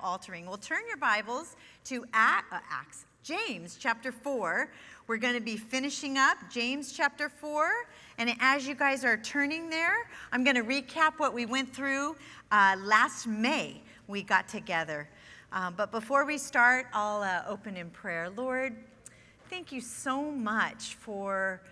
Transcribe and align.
altering. 0.00 0.46
Well, 0.46 0.56
turn 0.56 0.82
your 0.86 0.96
Bibles 0.96 1.56
to 1.84 2.04
uh, 2.14 2.40
Acts, 2.70 3.04
James 3.22 3.76
chapter 3.80 4.12
4. 4.12 4.70
We're 5.06 5.16
going 5.16 5.34
to 5.34 5.40
be 5.40 5.56
finishing 5.56 6.18
up 6.18 6.36
James 6.50 6.92
chapter 6.92 7.28
4. 7.28 7.70
And 8.18 8.34
as 8.40 8.66
you 8.66 8.74
guys 8.74 9.04
are 9.04 9.16
turning 9.16 9.70
there, 9.70 10.08
I'm 10.32 10.44
going 10.44 10.56
to 10.56 10.62
recap 10.62 11.14
what 11.18 11.32
we 11.32 11.46
went 11.46 11.74
through 11.74 12.16
uh, 12.50 12.76
last 12.82 13.26
May. 13.26 13.80
We 14.06 14.22
got 14.22 14.48
together. 14.48 15.08
Um, 15.52 15.74
but 15.76 15.90
before 15.90 16.26
we 16.26 16.38
start, 16.38 16.86
I'll 16.92 17.22
uh, 17.22 17.42
open 17.48 17.76
in 17.76 17.90
prayer. 17.90 18.30
Lord, 18.30 18.76
thank 19.48 19.72
you 19.72 19.80
so 19.80 20.30
much 20.30 20.94
for 20.96 21.62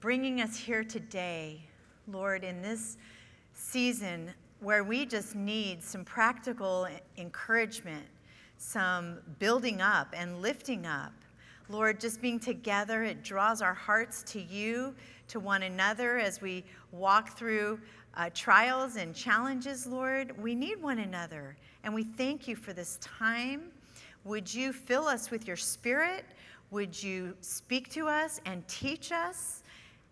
bringing 0.00 0.40
us 0.40 0.56
here 0.56 0.82
today, 0.82 1.60
Lord, 2.08 2.42
in 2.42 2.62
this 2.62 2.96
season 3.54 4.32
where 4.60 4.84
we 4.84 5.06
just 5.06 5.34
need 5.34 5.82
some 5.82 6.04
practical 6.04 6.86
encouragement, 7.16 8.04
some 8.58 9.18
building 9.38 9.80
up 9.80 10.14
and 10.16 10.42
lifting 10.42 10.86
up. 10.86 11.12
Lord, 11.70 12.00
just 12.00 12.20
being 12.20 12.38
together, 12.38 13.02
it 13.04 13.22
draws 13.22 13.62
our 13.62 13.74
hearts 13.74 14.22
to 14.24 14.40
you, 14.40 14.94
to 15.28 15.40
one 15.40 15.62
another 15.62 16.18
as 16.18 16.40
we 16.42 16.64
walk 16.92 17.38
through 17.38 17.80
uh, 18.14 18.28
trials 18.34 18.96
and 18.96 19.14
challenges, 19.14 19.86
Lord. 19.86 20.36
We 20.42 20.54
need 20.54 20.82
one 20.82 20.98
another, 20.98 21.56
and 21.84 21.94
we 21.94 22.02
thank 22.02 22.48
you 22.48 22.56
for 22.56 22.72
this 22.72 22.98
time. 23.00 23.70
Would 24.24 24.52
you 24.52 24.72
fill 24.72 25.06
us 25.06 25.30
with 25.30 25.46
your 25.46 25.56
spirit? 25.56 26.24
Would 26.70 27.00
you 27.02 27.34
speak 27.40 27.90
to 27.92 28.08
us 28.08 28.40
and 28.44 28.66
teach 28.68 29.12
us? 29.12 29.62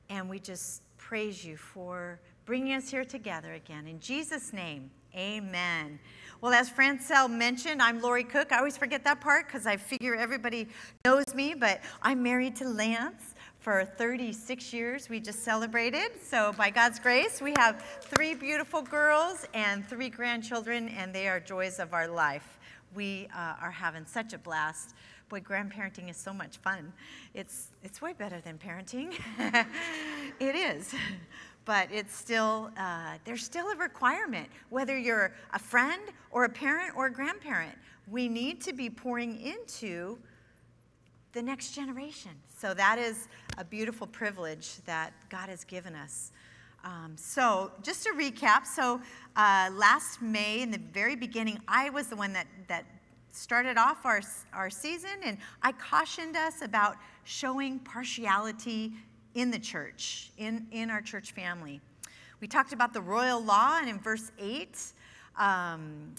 And 0.08 0.30
we 0.30 0.38
just 0.38 0.82
praise 0.96 1.44
you 1.44 1.56
for 1.56 2.18
bringing 2.48 2.72
us 2.72 2.88
here 2.88 3.04
together 3.04 3.52
again. 3.52 3.86
In 3.86 4.00
Jesus' 4.00 4.54
name, 4.54 4.90
amen. 5.14 5.98
Well, 6.40 6.54
as 6.54 6.70
Francel 6.70 7.28
mentioned, 7.28 7.82
I'm 7.82 8.00
Lori 8.00 8.24
Cook. 8.24 8.52
I 8.52 8.56
always 8.56 8.74
forget 8.74 9.04
that 9.04 9.20
part 9.20 9.46
because 9.46 9.66
I 9.66 9.76
figure 9.76 10.14
everybody 10.14 10.66
knows 11.04 11.34
me, 11.34 11.52
but 11.52 11.82
I'm 12.00 12.22
married 12.22 12.56
to 12.56 12.64
Lance 12.66 13.34
for 13.58 13.84
36 13.84 14.72
years. 14.72 15.10
We 15.10 15.20
just 15.20 15.44
celebrated. 15.44 16.22
So, 16.22 16.54
by 16.56 16.70
God's 16.70 16.98
grace, 16.98 17.42
we 17.42 17.52
have 17.58 17.84
three 18.00 18.32
beautiful 18.34 18.80
girls 18.80 19.46
and 19.52 19.86
three 19.86 20.08
grandchildren, 20.08 20.88
and 20.88 21.14
they 21.14 21.28
are 21.28 21.40
joys 21.40 21.78
of 21.78 21.92
our 21.92 22.08
life. 22.08 22.58
We 22.94 23.28
uh, 23.36 23.56
are 23.60 23.70
having 23.70 24.06
such 24.06 24.32
a 24.32 24.38
blast. 24.38 24.94
Boy, 25.28 25.40
grandparenting 25.40 26.08
is 26.08 26.16
so 26.16 26.32
much 26.32 26.56
fun. 26.56 26.94
It's, 27.34 27.72
it's 27.82 28.00
way 28.00 28.14
better 28.14 28.40
than 28.40 28.56
parenting. 28.56 29.12
it 30.40 30.56
is 30.56 30.94
but 31.68 31.86
it's 31.92 32.16
still, 32.16 32.70
uh, 32.78 33.18
there's 33.26 33.44
still 33.44 33.66
a 33.68 33.76
requirement, 33.76 34.48
whether 34.70 34.96
you're 34.96 35.34
a 35.52 35.58
friend 35.58 36.00
or 36.30 36.44
a 36.44 36.48
parent 36.48 36.96
or 36.96 37.08
a 37.08 37.12
grandparent. 37.12 37.76
We 38.10 38.26
need 38.26 38.62
to 38.62 38.72
be 38.72 38.88
pouring 38.88 39.38
into 39.38 40.16
the 41.34 41.42
next 41.42 41.72
generation. 41.72 42.30
So 42.56 42.72
that 42.72 42.98
is 42.98 43.28
a 43.58 43.64
beautiful 43.64 44.06
privilege 44.06 44.76
that 44.86 45.12
God 45.28 45.50
has 45.50 45.62
given 45.62 45.94
us. 45.94 46.32
Um, 46.84 47.12
so, 47.16 47.70
just 47.82 48.02
to 48.04 48.12
recap, 48.12 48.64
so 48.64 49.02
uh, 49.36 49.68
last 49.74 50.22
May, 50.22 50.62
in 50.62 50.70
the 50.70 50.80
very 50.94 51.16
beginning, 51.16 51.60
I 51.68 51.90
was 51.90 52.06
the 52.06 52.16
one 52.16 52.32
that, 52.32 52.46
that 52.68 52.86
started 53.30 53.76
off 53.76 54.06
our, 54.06 54.22
our 54.54 54.70
season, 54.70 55.10
and 55.22 55.36
I 55.60 55.72
cautioned 55.72 56.34
us 56.34 56.62
about 56.62 56.96
showing 57.24 57.78
partiality 57.80 58.94
in 59.34 59.50
the 59.50 59.58
church, 59.58 60.30
in, 60.36 60.66
in 60.72 60.90
our 60.90 61.00
church 61.00 61.32
family. 61.32 61.80
We 62.40 62.46
talked 62.46 62.72
about 62.72 62.92
the 62.92 63.00
royal 63.00 63.42
law, 63.42 63.78
and 63.80 63.88
in 63.88 63.98
verse 63.98 64.30
8, 64.38 64.78
um, 65.36 66.14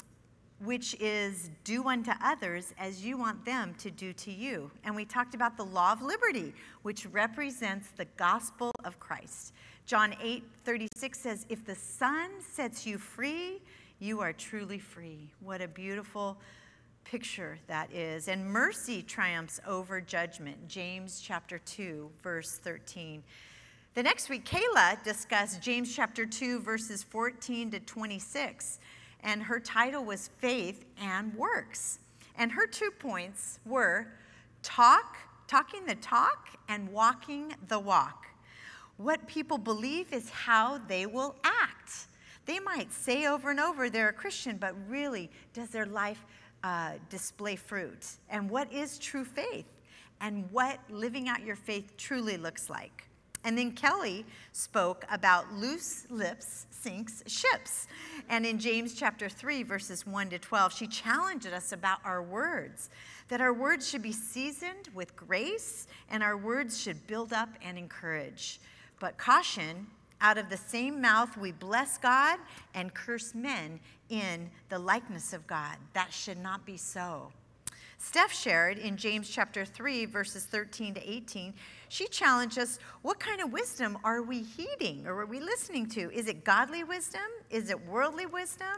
which 0.64 0.96
is 1.00 1.50
do 1.64 1.88
unto 1.88 2.12
others 2.22 2.74
as 2.78 3.04
you 3.06 3.18
want 3.18 3.46
them 3.46 3.74
to 3.80 3.90
do 3.90 4.12
to 4.14 4.32
you. 4.32 4.70
And 4.84 4.96
we 4.96 5.06
talked 5.06 5.34
about 5.34 5.56
the 5.56 5.64
law 5.64 5.94
of 5.94 6.02
liberty, 6.02 6.54
which 6.82 7.06
represents 7.06 7.90
the 7.96 8.06
gospel 8.18 8.72
of 8.84 9.00
Christ. 9.00 9.54
John 9.86 10.14
8 10.22 10.44
36 10.66 11.20
says, 11.20 11.46
If 11.50 11.66
the 11.66 11.76
Son 11.76 12.30
sets 12.42 12.86
you 12.86 12.98
free, 12.98 13.62
you 14.00 14.20
are 14.20 14.34
truly 14.34 14.80
free. 14.80 15.30
What 15.40 15.62
a 15.62 15.68
beautiful 15.68 16.38
picture 17.10 17.58
that 17.66 17.92
is. 17.92 18.28
And 18.28 18.46
mercy 18.46 19.02
triumphs 19.02 19.60
over 19.66 20.00
judgment. 20.00 20.68
James 20.68 21.20
chapter 21.20 21.58
2, 21.58 22.08
verse 22.22 22.60
13. 22.64 23.24
The 23.96 24.04
next 24.04 24.30
week, 24.30 24.46
Kayla 24.46 25.04
discussed 25.04 25.60
James 25.60 25.96
chapter 25.96 26.28
2, 26.28 26.60
verses 26.60 27.02
14 27.02 27.72
to 27.72 27.80
26, 27.80 28.80
and 29.24 29.42
her 29.42 29.60
title 29.60 30.06
was 30.06 30.30
Faith 30.38 30.86
and 31.02 31.34
Works. 31.34 31.98
And 32.38 32.52
her 32.52 32.68
two 32.68 32.92
points 32.92 33.60
were 33.66 34.06
talk, 34.62 35.18
talking 35.48 35.88
the 35.88 35.96
talk, 35.96 36.50
and 36.68 36.90
walking 36.90 37.56
the 37.70 37.80
walk. 37.80 38.28
What 38.98 39.28
people 39.28 39.58
believe 39.58 40.14
is 40.14 40.30
how 40.30 40.80
they 40.88 41.08
will 41.08 41.36
act. 41.44 42.06
They 42.46 42.60
might 42.60 42.94
say 42.94 43.26
over 43.26 43.50
and 43.50 43.60
over 43.60 43.90
they're 43.90 44.10
a 44.10 44.14
Christian, 44.14 44.58
but 44.58 44.76
really, 44.88 45.32
does 45.54 45.70
their 45.70 45.88
life 45.88 46.24
uh, 46.64 46.94
display 47.10 47.56
fruit 47.56 48.06
and 48.30 48.50
what 48.50 48.72
is 48.72 48.98
true 48.98 49.26
faith 49.26 49.66
and 50.22 50.50
what 50.52 50.80
living 50.90 51.30
out 51.30 51.44
your 51.44 51.56
faith 51.56 51.96
truly 51.98 52.38
looks 52.38 52.70
like. 52.70 53.06
And 53.46 53.58
then 53.58 53.72
Kelly 53.72 54.26
spoke 54.52 55.06
about 55.10 55.54
loose 55.54 56.06
lips 56.10 56.66
sinks 56.70 57.24
ships. 57.28 57.88
And 58.30 58.46
in 58.46 58.60
James 58.60 58.94
chapter 58.94 59.30
3, 59.30 59.64
verses 59.64 60.06
1 60.06 60.30
to 60.30 60.40
12, 60.40 60.74
she 60.74 60.88
challenged 60.88 61.48
us 61.48 61.72
about 61.72 62.00
our 62.06 62.22
words, 62.22 62.90
that 63.28 63.42
our 63.42 63.54
words 63.54 63.88
should 63.88 64.02
be 64.02 64.12
seasoned 64.12 64.90
with 64.94 65.16
grace 65.16 65.88
and 66.10 66.24
our 66.24 66.38
words 66.38 66.80
should 66.80 67.06
build 67.08 67.34
up 67.34 67.50
and 67.64 67.78
encourage. 67.78 68.60
But 69.00 69.18
caution, 69.18 69.88
out 70.22 70.38
of 70.38 70.50
the 70.50 70.58
same 70.58 71.02
mouth 71.02 71.38
we 71.38 71.52
bless 71.52 71.98
God 71.98 72.40
and 72.74 72.94
curse 72.94 73.34
men 73.34 73.80
in 74.10 74.50
the 74.70 74.80
likeness 74.80 75.34
of 75.34 75.46
God. 75.48 75.78
That 75.94 76.12
should 76.12 76.38
not 76.38 76.66
be 76.66 76.78
so. 76.78 77.32
Steph 77.98 78.34
shared 78.34 78.78
in 78.78 78.96
James 78.96 79.30
chapter 79.30 79.66
3, 79.66 80.06
verses 80.06 80.46
13 80.46 80.94
to 80.94 81.10
18, 81.10 81.54
she 81.90 82.08
challenged 82.08 82.58
us 82.58 82.80
what 83.02 83.20
kind 83.20 83.42
of 83.42 83.52
wisdom 83.52 83.98
are 84.06 84.22
we 84.22 84.42
heeding 84.42 85.06
or 85.06 85.20
are 85.20 85.26
we 85.26 85.42
listening 85.42 85.86
to? 85.90 86.10
Is 86.14 86.28
it 86.28 86.46
godly 86.46 86.86
wisdom? 86.86 87.22
Is 87.50 87.70
it 87.70 87.86
worldly 87.88 88.26
wisdom? 88.26 88.78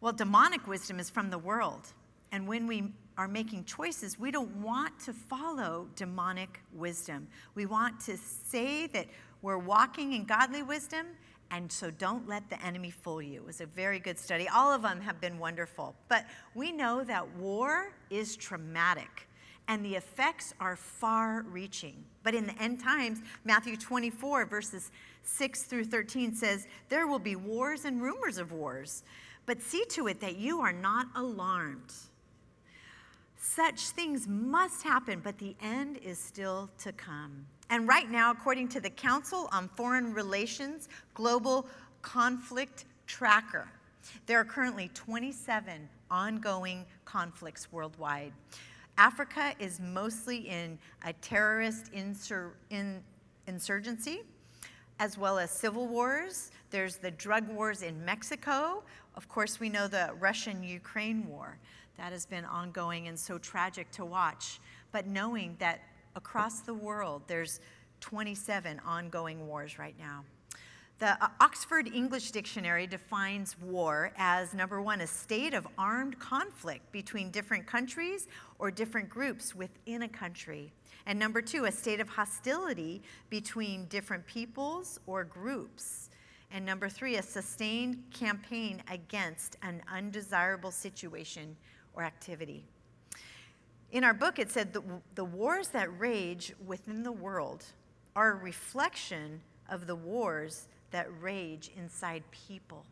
Well, 0.00 0.12
demonic 0.12 0.66
wisdom 0.66 0.98
is 0.98 1.08
from 1.08 1.30
the 1.30 1.38
world. 1.38 1.92
And 2.32 2.48
when 2.48 2.66
we 2.66 2.92
are 3.18 3.28
making 3.28 3.64
choices, 3.64 4.18
we 4.18 4.30
don't 4.30 4.54
want 4.56 4.98
to 5.00 5.12
follow 5.12 5.88
demonic 5.96 6.60
wisdom. 6.72 7.28
We 7.54 7.66
want 7.66 8.00
to 8.00 8.16
say 8.16 8.86
that 8.88 9.06
we're 9.42 9.58
walking 9.58 10.12
in 10.12 10.24
godly 10.24 10.62
wisdom 10.62 11.06
and 11.52 11.70
so 11.70 11.90
don't 11.90 12.26
let 12.26 12.48
the 12.48 12.60
enemy 12.64 12.90
fool 12.90 13.20
you. 13.20 13.40
It 13.40 13.44
was 13.44 13.60
a 13.60 13.66
very 13.66 13.98
good 13.98 14.18
study. 14.18 14.48
All 14.48 14.72
of 14.72 14.80
them 14.80 15.02
have 15.02 15.20
been 15.20 15.38
wonderful. 15.38 15.94
But 16.08 16.24
we 16.54 16.72
know 16.72 17.04
that 17.04 17.28
war 17.36 17.92
is 18.08 18.36
traumatic 18.36 19.28
and 19.68 19.84
the 19.84 19.94
effects 19.94 20.54
are 20.60 20.76
far 20.76 21.42
reaching. 21.42 22.04
But 22.22 22.34
in 22.34 22.46
the 22.46 22.60
end 22.60 22.82
times, 22.82 23.20
Matthew 23.44 23.76
24, 23.76 24.46
verses 24.46 24.90
6 25.24 25.64
through 25.64 25.84
13 25.84 26.34
says, 26.34 26.66
There 26.88 27.06
will 27.06 27.18
be 27.18 27.36
wars 27.36 27.84
and 27.84 28.02
rumors 28.02 28.38
of 28.38 28.52
wars, 28.52 29.04
but 29.44 29.60
see 29.60 29.84
to 29.90 30.08
it 30.08 30.20
that 30.20 30.36
you 30.36 30.60
are 30.60 30.72
not 30.72 31.06
alarmed. 31.14 31.92
Such 33.44 33.88
things 33.88 34.28
must 34.28 34.84
happen, 34.84 35.20
but 35.22 35.36
the 35.36 35.56
end 35.60 35.98
is 35.98 36.16
still 36.16 36.70
to 36.78 36.92
come. 36.92 37.44
And 37.70 37.88
right 37.88 38.08
now, 38.08 38.30
according 38.30 38.68
to 38.68 38.80
the 38.80 38.88
Council 38.88 39.48
on 39.50 39.68
Foreign 39.74 40.14
Relations 40.14 40.88
Global 41.14 41.66
Conflict 42.02 42.84
Tracker, 43.08 43.66
there 44.26 44.38
are 44.38 44.44
currently 44.44 44.92
27 44.94 45.88
ongoing 46.08 46.86
conflicts 47.04 47.72
worldwide. 47.72 48.32
Africa 48.96 49.54
is 49.58 49.80
mostly 49.80 50.48
in 50.48 50.78
a 51.04 51.12
terrorist 51.14 51.90
insur- 51.92 52.52
in, 52.70 53.02
insurgency, 53.48 54.20
as 55.00 55.18
well 55.18 55.40
as 55.40 55.50
civil 55.50 55.88
wars. 55.88 56.52
There's 56.70 56.94
the 56.96 57.10
drug 57.10 57.48
wars 57.48 57.82
in 57.82 58.04
Mexico. 58.04 58.84
Of 59.16 59.28
course, 59.28 59.58
we 59.58 59.68
know 59.68 59.88
the 59.88 60.12
Russian 60.20 60.62
Ukraine 60.62 61.26
war. 61.26 61.58
That 61.96 62.12
has 62.12 62.26
been 62.26 62.44
ongoing 62.44 63.08
and 63.08 63.18
so 63.18 63.38
tragic 63.38 63.90
to 63.92 64.04
watch. 64.04 64.60
But 64.92 65.06
knowing 65.06 65.56
that 65.58 65.80
across 66.16 66.60
the 66.60 66.74
world, 66.74 67.22
there's 67.26 67.60
27 68.00 68.80
ongoing 68.84 69.46
wars 69.46 69.78
right 69.78 69.94
now. 69.98 70.24
The 70.98 71.20
uh, 71.20 71.28
Oxford 71.40 71.88
English 71.92 72.30
Dictionary 72.30 72.86
defines 72.86 73.58
war 73.58 74.12
as 74.16 74.54
number 74.54 74.80
one, 74.80 75.00
a 75.00 75.06
state 75.06 75.52
of 75.52 75.66
armed 75.76 76.18
conflict 76.20 76.92
between 76.92 77.30
different 77.30 77.66
countries 77.66 78.28
or 78.58 78.70
different 78.70 79.08
groups 79.08 79.54
within 79.54 80.02
a 80.02 80.08
country. 80.08 80.72
And 81.06 81.18
number 81.18 81.42
two, 81.42 81.64
a 81.64 81.72
state 81.72 81.98
of 81.98 82.08
hostility 82.08 83.02
between 83.30 83.86
different 83.86 84.24
peoples 84.26 85.00
or 85.06 85.24
groups. 85.24 86.10
And 86.52 86.64
number 86.64 86.88
three, 86.88 87.16
a 87.16 87.22
sustained 87.22 88.02
campaign 88.12 88.82
against 88.88 89.56
an 89.62 89.82
undesirable 89.92 90.70
situation 90.70 91.56
or 91.94 92.02
activity. 92.02 92.64
In 93.90 94.04
our 94.04 94.14
book, 94.14 94.38
it 94.38 94.50
said 94.50 94.72
the, 94.72 94.82
the 95.14 95.24
wars 95.24 95.68
that 95.68 95.98
rage 95.98 96.54
within 96.66 97.02
the 97.02 97.12
world 97.12 97.64
are 98.16 98.32
a 98.32 98.36
reflection 98.36 99.40
of 99.68 99.86
the 99.86 99.94
wars 99.94 100.68
that 100.90 101.08
rage 101.20 101.70
inside 101.76 102.22
people. 102.30 102.84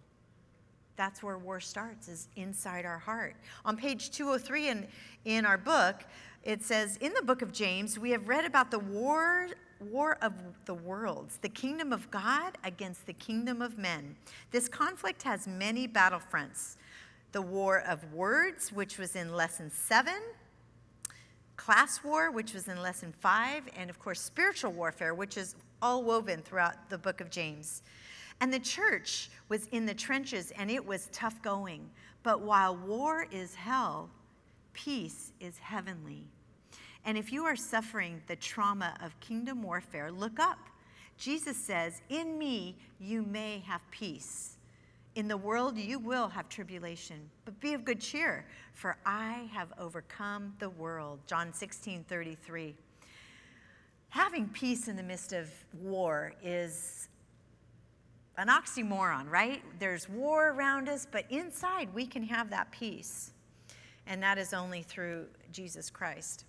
That's 0.96 1.22
where 1.22 1.38
war 1.38 1.60
starts, 1.60 2.08
is 2.08 2.28
inside 2.36 2.84
our 2.84 2.98
heart. 2.98 3.34
On 3.64 3.76
page 3.76 4.10
203 4.10 4.68
in, 4.68 4.86
in 5.24 5.46
our 5.46 5.56
book, 5.56 6.04
it 6.42 6.62
says, 6.62 6.98
In 6.98 7.14
the 7.14 7.22
book 7.22 7.40
of 7.40 7.52
James, 7.52 7.98
we 7.98 8.10
have 8.10 8.28
read 8.28 8.44
about 8.44 8.70
the 8.70 8.78
war, 8.78 9.48
war 9.90 10.18
of 10.20 10.34
the 10.66 10.74
worlds, 10.74 11.38
the 11.38 11.48
kingdom 11.48 11.92
of 11.92 12.10
God 12.10 12.58
against 12.64 13.06
the 13.06 13.14
kingdom 13.14 13.62
of 13.62 13.78
men. 13.78 14.16
This 14.50 14.68
conflict 14.68 15.22
has 15.22 15.46
many 15.46 15.88
battlefronts 15.88 16.76
the 17.32 17.42
war 17.42 17.82
of 17.86 18.12
words, 18.12 18.72
which 18.72 18.98
was 18.98 19.16
in 19.16 19.34
lesson 19.34 19.70
seven, 19.70 20.20
class 21.56 22.02
war, 22.02 22.30
which 22.30 22.54
was 22.54 22.68
in 22.68 22.80
lesson 22.80 23.12
five, 23.20 23.64
and 23.76 23.90
of 23.90 23.98
course, 23.98 24.20
spiritual 24.20 24.72
warfare, 24.72 25.14
which 25.14 25.36
is 25.36 25.54
all 25.82 26.02
woven 26.02 26.42
throughout 26.42 26.90
the 26.90 26.98
book 26.98 27.20
of 27.20 27.30
James. 27.30 27.82
And 28.40 28.52
the 28.52 28.58
church 28.58 29.30
was 29.48 29.66
in 29.66 29.86
the 29.86 29.94
trenches 29.94 30.50
and 30.52 30.70
it 30.70 30.84
was 30.84 31.08
tough 31.12 31.40
going. 31.42 31.90
But 32.22 32.40
while 32.40 32.76
war 32.76 33.26
is 33.30 33.54
hell, 33.54 34.08
peace 34.72 35.32
is 35.40 35.58
heavenly. 35.58 36.26
And 37.04 37.16
if 37.16 37.32
you 37.32 37.44
are 37.44 37.56
suffering 37.56 38.22
the 38.26 38.36
trauma 38.36 38.94
of 39.02 39.18
kingdom 39.20 39.62
warfare, 39.62 40.10
look 40.10 40.38
up. 40.38 40.58
Jesus 41.16 41.56
says, 41.56 42.00
In 42.08 42.38
me 42.38 42.76
you 42.98 43.22
may 43.22 43.62
have 43.66 43.82
peace. 43.90 44.56
In 45.20 45.28
the 45.28 45.36
world 45.36 45.76
you 45.76 45.98
will 45.98 46.28
have 46.28 46.48
tribulation, 46.48 47.28
but 47.44 47.60
be 47.60 47.74
of 47.74 47.84
good 47.84 48.00
cheer, 48.00 48.46
for 48.72 48.96
I 49.04 49.50
have 49.52 49.70
overcome 49.78 50.54
the 50.60 50.70
world. 50.70 51.18
John 51.26 51.52
16, 51.52 52.06
33. 52.08 52.74
Having 54.08 54.48
peace 54.48 54.88
in 54.88 54.96
the 54.96 55.02
midst 55.02 55.34
of 55.34 55.50
war 55.78 56.32
is 56.42 57.10
an 58.38 58.48
oxymoron, 58.48 59.28
right? 59.28 59.62
There's 59.78 60.08
war 60.08 60.52
around 60.52 60.88
us, 60.88 61.06
but 61.12 61.26
inside 61.28 61.92
we 61.92 62.06
can 62.06 62.22
have 62.22 62.48
that 62.48 62.70
peace. 62.70 63.32
And 64.06 64.22
that 64.22 64.38
is 64.38 64.54
only 64.54 64.80
through 64.80 65.26
Jesus 65.52 65.90
Christ. 65.90 66.46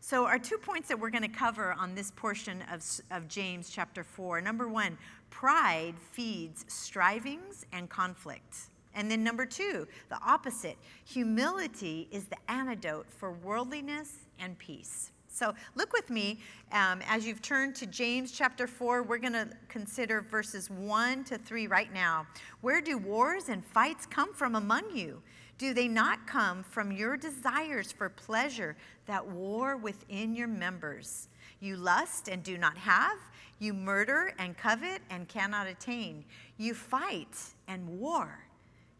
So, 0.00 0.26
our 0.26 0.38
two 0.38 0.58
points 0.58 0.88
that 0.88 0.98
we're 0.98 1.10
going 1.10 1.22
to 1.22 1.28
cover 1.28 1.72
on 1.72 1.94
this 1.94 2.10
portion 2.10 2.64
of, 2.72 2.84
of 3.10 3.28
James 3.28 3.68
chapter 3.70 4.02
4 4.02 4.40
number 4.40 4.68
one, 4.68 4.96
pride 5.30 5.94
feeds 6.12 6.64
strivings 6.68 7.66
and 7.72 7.88
conflict. 7.88 8.70
And 8.94 9.10
then 9.10 9.22
number 9.22 9.46
two, 9.46 9.86
the 10.08 10.18
opposite, 10.26 10.76
humility 11.04 12.08
is 12.10 12.24
the 12.24 12.36
antidote 12.48 13.06
for 13.10 13.32
worldliness 13.32 14.26
and 14.38 14.58
peace. 14.58 15.12
So 15.28 15.54
look 15.76 15.92
with 15.92 16.10
me 16.10 16.40
um, 16.72 17.00
as 17.06 17.24
you've 17.24 17.42
turned 17.42 17.76
to 17.76 17.86
James 17.86 18.32
chapter 18.32 18.66
4. 18.66 19.04
We're 19.04 19.18
going 19.18 19.34
to 19.34 19.48
consider 19.68 20.20
verses 20.20 20.68
1 20.68 21.24
to 21.24 21.38
3 21.38 21.68
right 21.68 21.92
now. 21.92 22.26
Where 22.60 22.80
do 22.80 22.98
wars 22.98 23.48
and 23.48 23.64
fights 23.64 24.04
come 24.04 24.34
from 24.34 24.56
among 24.56 24.96
you? 24.96 25.22
Do 25.58 25.74
they 25.74 25.86
not 25.86 26.26
come 26.26 26.64
from 26.64 26.90
your 26.90 27.16
desires 27.16 27.92
for 27.92 28.08
pleasure 28.08 28.76
that 29.06 29.26
war 29.26 29.76
within 29.76 30.34
your 30.34 30.48
members? 30.48 31.28
You 31.60 31.76
lust 31.76 32.28
and 32.28 32.42
do 32.42 32.58
not 32.58 32.76
have. 32.76 33.18
You 33.58 33.74
murder 33.74 34.32
and 34.38 34.56
covet 34.56 35.00
and 35.10 35.28
cannot 35.28 35.66
attain. 35.66 36.24
You 36.56 36.74
fight 36.74 37.36
and 37.66 37.88
war, 37.88 38.46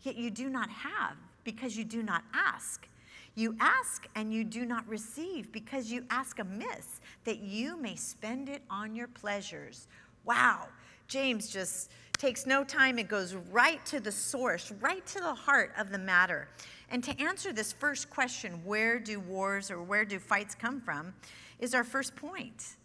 yet 0.02 0.16
you 0.16 0.30
do 0.30 0.48
not 0.48 0.68
have 0.70 1.16
because 1.44 1.76
you 1.76 1.84
do 1.84 2.02
not 2.02 2.24
ask. 2.34 2.88
You 3.34 3.56
ask 3.60 4.08
and 4.16 4.34
you 4.34 4.42
do 4.42 4.66
not 4.66 4.86
receive 4.88 5.52
because 5.52 5.92
you 5.92 6.04
ask 6.10 6.40
amiss, 6.40 7.00
that 7.24 7.38
you 7.38 7.76
may 7.76 7.94
spend 7.94 8.48
it 8.48 8.62
on 8.68 8.96
your 8.96 9.06
pleasures. 9.06 9.86
Wow, 10.24 10.66
James 11.06 11.48
just 11.48 11.92
takes 12.18 12.46
no 12.46 12.64
time. 12.64 12.98
It 12.98 13.06
goes 13.06 13.36
right 13.52 13.84
to 13.86 14.00
the 14.00 14.10
source, 14.10 14.72
right 14.80 15.06
to 15.06 15.20
the 15.20 15.34
heart 15.34 15.72
of 15.78 15.90
the 15.90 15.98
matter. 15.98 16.48
And 16.90 17.04
to 17.04 17.16
answer 17.22 17.52
this 17.52 17.72
first 17.72 18.10
question, 18.10 18.60
where 18.64 18.98
do 18.98 19.20
wars 19.20 19.70
or 19.70 19.82
where 19.82 20.04
do 20.04 20.18
fights 20.18 20.56
come 20.56 20.80
from, 20.80 21.14
is 21.60 21.74
our 21.74 21.84
first 21.84 22.16
point. 22.16 22.76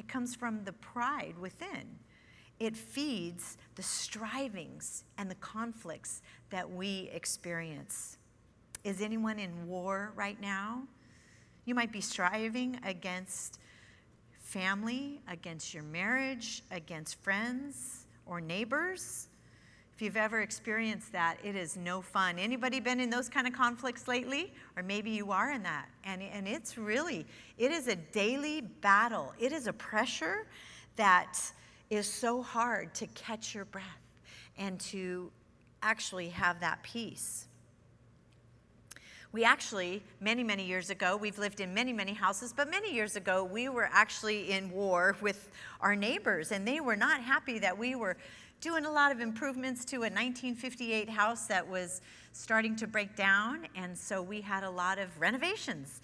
It 0.00 0.08
comes 0.08 0.34
from 0.34 0.64
the 0.64 0.72
pride 0.72 1.34
within. 1.38 1.98
It 2.58 2.74
feeds 2.74 3.58
the 3.74 3.82
strivings 3.82 5.04
and 5.18 5.30
the 5.30 5.34
conflicts 5.34 6.22
that 6.48 6.70
we 6.70 7.10
experience. 7.12 8.16
Is 8.82 9.02
anyone 9.02 9.38
in 9.38 9.66
war 9.66 10.14
right 10.16 10.40
now? 10.40 10.84
You 11.66 11.74
might 11.74 11.92
be 11.92 12.00
striving 12.00 12.80
against 12.82 13.58
family, 14.38 15.20
against 15.28 15.74
your 15.74 15.82
marriage, 15.82 16.62
against 16.70 17.22
friends 17.22 18.06
or 18.24 18.40
neighbors. 18.40 19.28
If 20.00 20.04
you've 20.04 20.16
ever 20.16 20.40
experienced 20.40 21.12
that, 21.12 21.36
it 21.44 21.54
is 21.54 21.76
no 21.76 22.00
fun. 22.00 22.38
Anybody 22.38 22.80
been 22.80 23.00
in 23.00 23.10
those 23.10 23.28
kind 23.28 23.46
of 23.46 23.52
conflicts 23.52 24.08
lately? 24.08 24.50
Or 24.74 24.82
maybe 24.82 25.10
you 25.10 25.30
are 25.30 25.50
in 25.50 25.62
that. 25.64 25.90
And, 26.04 26.22
and 26.22 26.48
it's 26.48 26.78
really, 26.78 27.26
it 27.58 27.70
is 27.70 27.86
a 27.86 27.96
daily 27.96 28.62
battle. 28.62 29.34
It 29.38 29.52
is 29.52 29.66
a 29.66 29.74
pressure 29.74 30.46
that 30.96 31.38
is 31.90 32.06
so 32.06 32.40
hard 32.40 32.94
to 32.94 33.06
catch 33.08 33.54
your 33.54 33.66
breath 33.66 33.84
and 34.56 34.80
to 34.80 35.30
actually 35.82 36.30
have 36.30 36.60
that 36.60 36.82
peace. 36.82 37.46
We 39.32 39.44
actually, 39.44 40.02
many, 40.18 40.42
many 40.42 40.64
years 40.64 40.88
ago, 40.88 41.18
we've 41.18 41.38
lived 41.38 41.60
in 41.60 41.74
many, 41.74 41.92
many 41.92 42.14
houses, 42.14 42.54
but 42.56 42.70
many 42.70 42.92
years 42.92 43.16
ago, 43.16 43.44
we 43.44 43.68
were 43.68 43.90
actually 43.92 44.50
in 44.50 44.70
war 44.70 45.14
with 45.20 45.50
our 45.82 45.94
neighbors, 45.94 46.52
and 46.52 46.66
they 46.66 46.80
were 46.80 46.96
not 46.96 47.20
happy 47.20 47.58
that 47.58 47.76
we 47.76 47.94
were 47.94 48.16
doing 48.60 48.84
a 48.84 48.90
lot 48.90 49.10
of 49.10 49.20
improvements 49.20 49.84
to 49.86 49.96
a 49.96 50.10
1958 50.10 51.08
house 51.08 51.46
that 51.46 51.66
was 51.66 52.02
starting 52.32 52.76
to 52.76 52.86
break 52.86 53.16
down, 53.16 53.66
and 53.74 53.96
so 53.96 54.20
we 54.20 54.40
had 54.40 54.64
a 54.64 54.70
lot 54.70 54.98
of 54.98 55.08
renovations. 55.18 56.02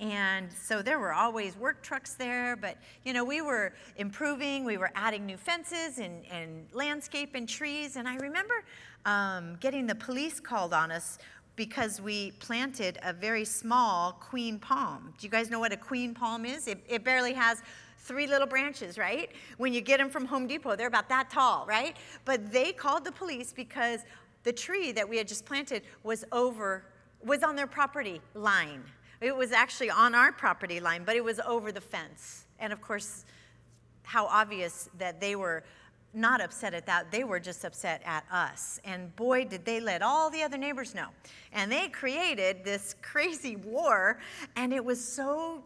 And 0.00 0.50
so 0.52 0.80
there 0.80 0.98
were 0.98 1.12
always 1.12 1.56
work 1.56 1.82
trucks 1.82 2.14
there, 2.14 2.56
but 2.56 2.78
you 3.04 3.12
know, 3.12 3.24
we 3.24 3.40
were 3.40 3.74
improving, 3.96 4.64
we 4.64 4.76
were 4.76 4.90
adding 4.94 5.26
new 5.26 5.36
fences 5.36 5.98
and, 5.98 6.24
and 6.30 6.66
landscape 6.72 7.34
and 7.34 7.48
trees. 7.48 7.96
And 7.96 8.08
I 8.08 8.16
remember 8.16 8.64
um, 9.04 9.56
getting 9.60 9.86
the 9.86 9.96
police 9.96 10.38
called 10.38 10.72
on 10.72 10.92
us 10.92 11.18
because 11.56 12.00
we 12.00 12.30
planted 12.38 12.98
a 13.02 13.12
very 13.12 13.44
small 13.44 14.12
queen 14.12 14.60
palm. 14.60 15.12
Do 15.18 15.26
you 15.26 15.30
guys 15.30 15.50
know 15.50 15.58
what 15.58 15.72
a 15.72 15.76
queen 15.76 16.14
palm 16.14 16.46
is? 16.46 16.68
It, 16.68 16.78
it 16.88 17.02
barely 17.02 17.32
has 17.32 17.60
three 17.98 18.26
little 18.26 18.46
branches, 18.46 18.98
right? 18.98 19.30
When 19.58 19.72
you 19.72 19.80
get 19.80 19.98
them 19.98 20.08
from 20.08 20.24
Home 20.26 20.46
Depot, 20.46 20.76
they're 20.76 20.88
about 20.88 21.08
that 21.08 21.30
tall, 21.30 21.66
right? 21.66 21.96
But 22.24 22.52
they 22.52 22.72
called 22.72 23.04
the 23.04 23.12
police 23.12 23.52
because 23.52 24.00
the 24.44 24.52
tree 24.52 24.92
that 24.92 25.08
we 25.08 25.16
had 25.18 25.28
just 25.28 25.44
planted 25.44 25.82
was 26.02 26.24
over, 26.32 26.84
was 27.22 27.42
on 27.42 27.56
their 27.56 27.66
property 27.66 28.20
line. 28.34 28.82
It 29.20 29.36
was 29.36 29.52
actually 29.52 29.90
on 29.90 30.14
our 30.14 30.32
property 30.32 30.80
line, 30.80 31.02
but 31.04 31.16
it 31.16 31.24
was 31.24 31.40
over 31.40 31.72
the 31.72 31.80
fence. 31.80 32.46
And 32.60 32.72
of 32.72 32.80
course, 32.80 33.24
how 34.04 34.26
obvious 34.26 34.88
that 34.98 35.20
they 35.20 35.36
were 35.36 35.64
not 36.14 36.40
upset 36.40 36.74
at 36.74 36.86
that. 36.86 37.10
They 37.10 37.24
were 37.24 37.38
just 37.38 37.64
upset 37.64 38.02
at 38.04 38.24
us. 38.30 38.80
And 38.84 39.14
boy, 39.16 39.44
did 39.44 39.64
they 39.64 39.80
let 39.80 40.02
all 40.02 40.30
the 40.30 40.42
other 40.42 40.56
neighbors 40.56 40.94
know. 40.94 41.08
And 41.52 41.70
they 41.70 41.88
created 41.88 42.64
this 42.64 42.94
crazy 43.02 43.56
war. 43.56 44.18
And 44.56 44.72
it 44.72 44.84
was 44.84 45.02
so 45.02 45.62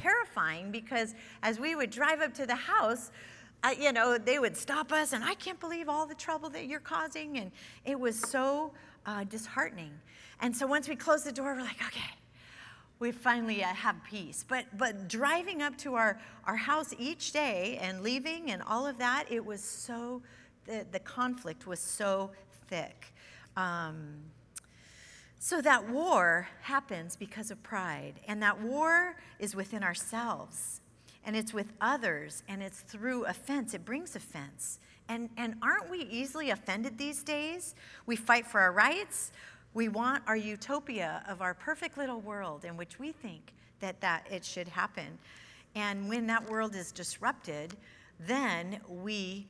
terrifying 0.00 0.70
because 0.70 1.14
as 1.42 1.58
we 1.58 1.74
would 1.74 1.90
drive 1.90 2.20
up 2.20 2.34
to 2.34 2.46
the 2.46 2.54
house, 2.54 3.10
uh, 3.64 3.74
you 3.78 3.92
know, 3.92 4.18
they 4.18 4.38
would 4.38 4.56
stop 4.56 4.92
us, 4.92 5.12
and 5.12 5.22
I 5.22 5.34
can't 5.34 5.60
believe 5.60 5.88
all 5.88 6.06
the 6.06 6.14
trouble 6.14 6.50
that 6.50 6.66
you're 6.66 6.80
causing. 6.80 7.38
And 7.38 7.52
it 7.84 7.98
was 7.98 8.18
so 8.18 8.72
uh, 9.06 9.24
disheartening. 9.24 9.92
And 10.40 10.56
so 10.56 10.66
once 10.66 10.88
we 10.88 10.96
closed 10.96 11.24
the 11.24 11.32
door, 11.32 11.54
we're 11.54 11.62
like, 11.62 11.80
okay, 11.86 12.10
we 12.98 13.12
finally 13.12 13.62
uh, 13.62 13.68
have 13.68 13.96
peace. 14.08 14.44
But, 14.46 14.64
but 14.76 15.08
driving 15.08 15.62
up 15.62 15.76
to 15.78 15.94
our, 15.94 16.20
our 16.44 16.56
house 16.56 16.92
each 16.98 17.32
day 17.32 17.78
and 17.80 18.00
leaving 18.02 18.50
and 18.50 18.62
all 18.62 18.86
of 18.86 18.98
that, 18.98 19.26
it 19.30 19.44
was 19.44 19.62
so, 19.62 20.22
the, 20.66 20.84
the 20.90 21.00
conflict 21.00 21.66
was 21.66 21.78
so 21.80 22.30
thick. 22.68 23.12
Um, 23.56 23.96
so 25.44 25.60
that 25.60 25.90
war 25.90 26.46
happens 26.60 27.16
because 27.16 27.50
of 27.50 27.60
pride, 27.64 28.20
and 28.28 28.40
that 28.44 28.60
war 28.60 29.16
is 29.40 29.56
within 29.56 29.82
ourselves, 29.82 30.80
and 31.26 31.34
it's 31.34 31.52
with 31.52 31.72
others, 31.80 32.44
and 32.46 32.62
it's 32.62 32.82
through 32.82 33.24
offense. 33.24 33.74
It 33.74 33.84
brings 33.84 34.14
offense. 34.14 34.78
And, 35.08 35.30
and 35.36 35.56
aren't 35.60 35.90
we 35.90 36.02
easily 36.02 36.50
offended 36.50 36.96
these 36.96 37.24
days? 37.24 37.74
We 38.06 38.14
fight 38.14 38.46
for 38.46 38.60
our 38.60 38.70
rights. 38.70 39.32
We 39.74 39.88
want 39.88 40.22
our 40.28 40.36
utopia 40.36 41.24
of 41.28 41.42
our 41.42 41.54
perfect 41.54 41.98
little 41.98 42.20
world 42.20 42.64
in 42.64 42.76
which 42.76 43.00
we 43.00 43.10
think 43.10 43.52
that, 43.80 44.00
that 44.00 44.24
it 44.30 44.44
should 44.44 44.68
happen. 44.68 45.18
And 45.74 46.08
when 46.08 46.28
that 46.28 46.48
world 46.48 46.76
is 46.76 46.92
disrupted, 46.92 47.74
then 48.20 48.78
we 48.88 49.48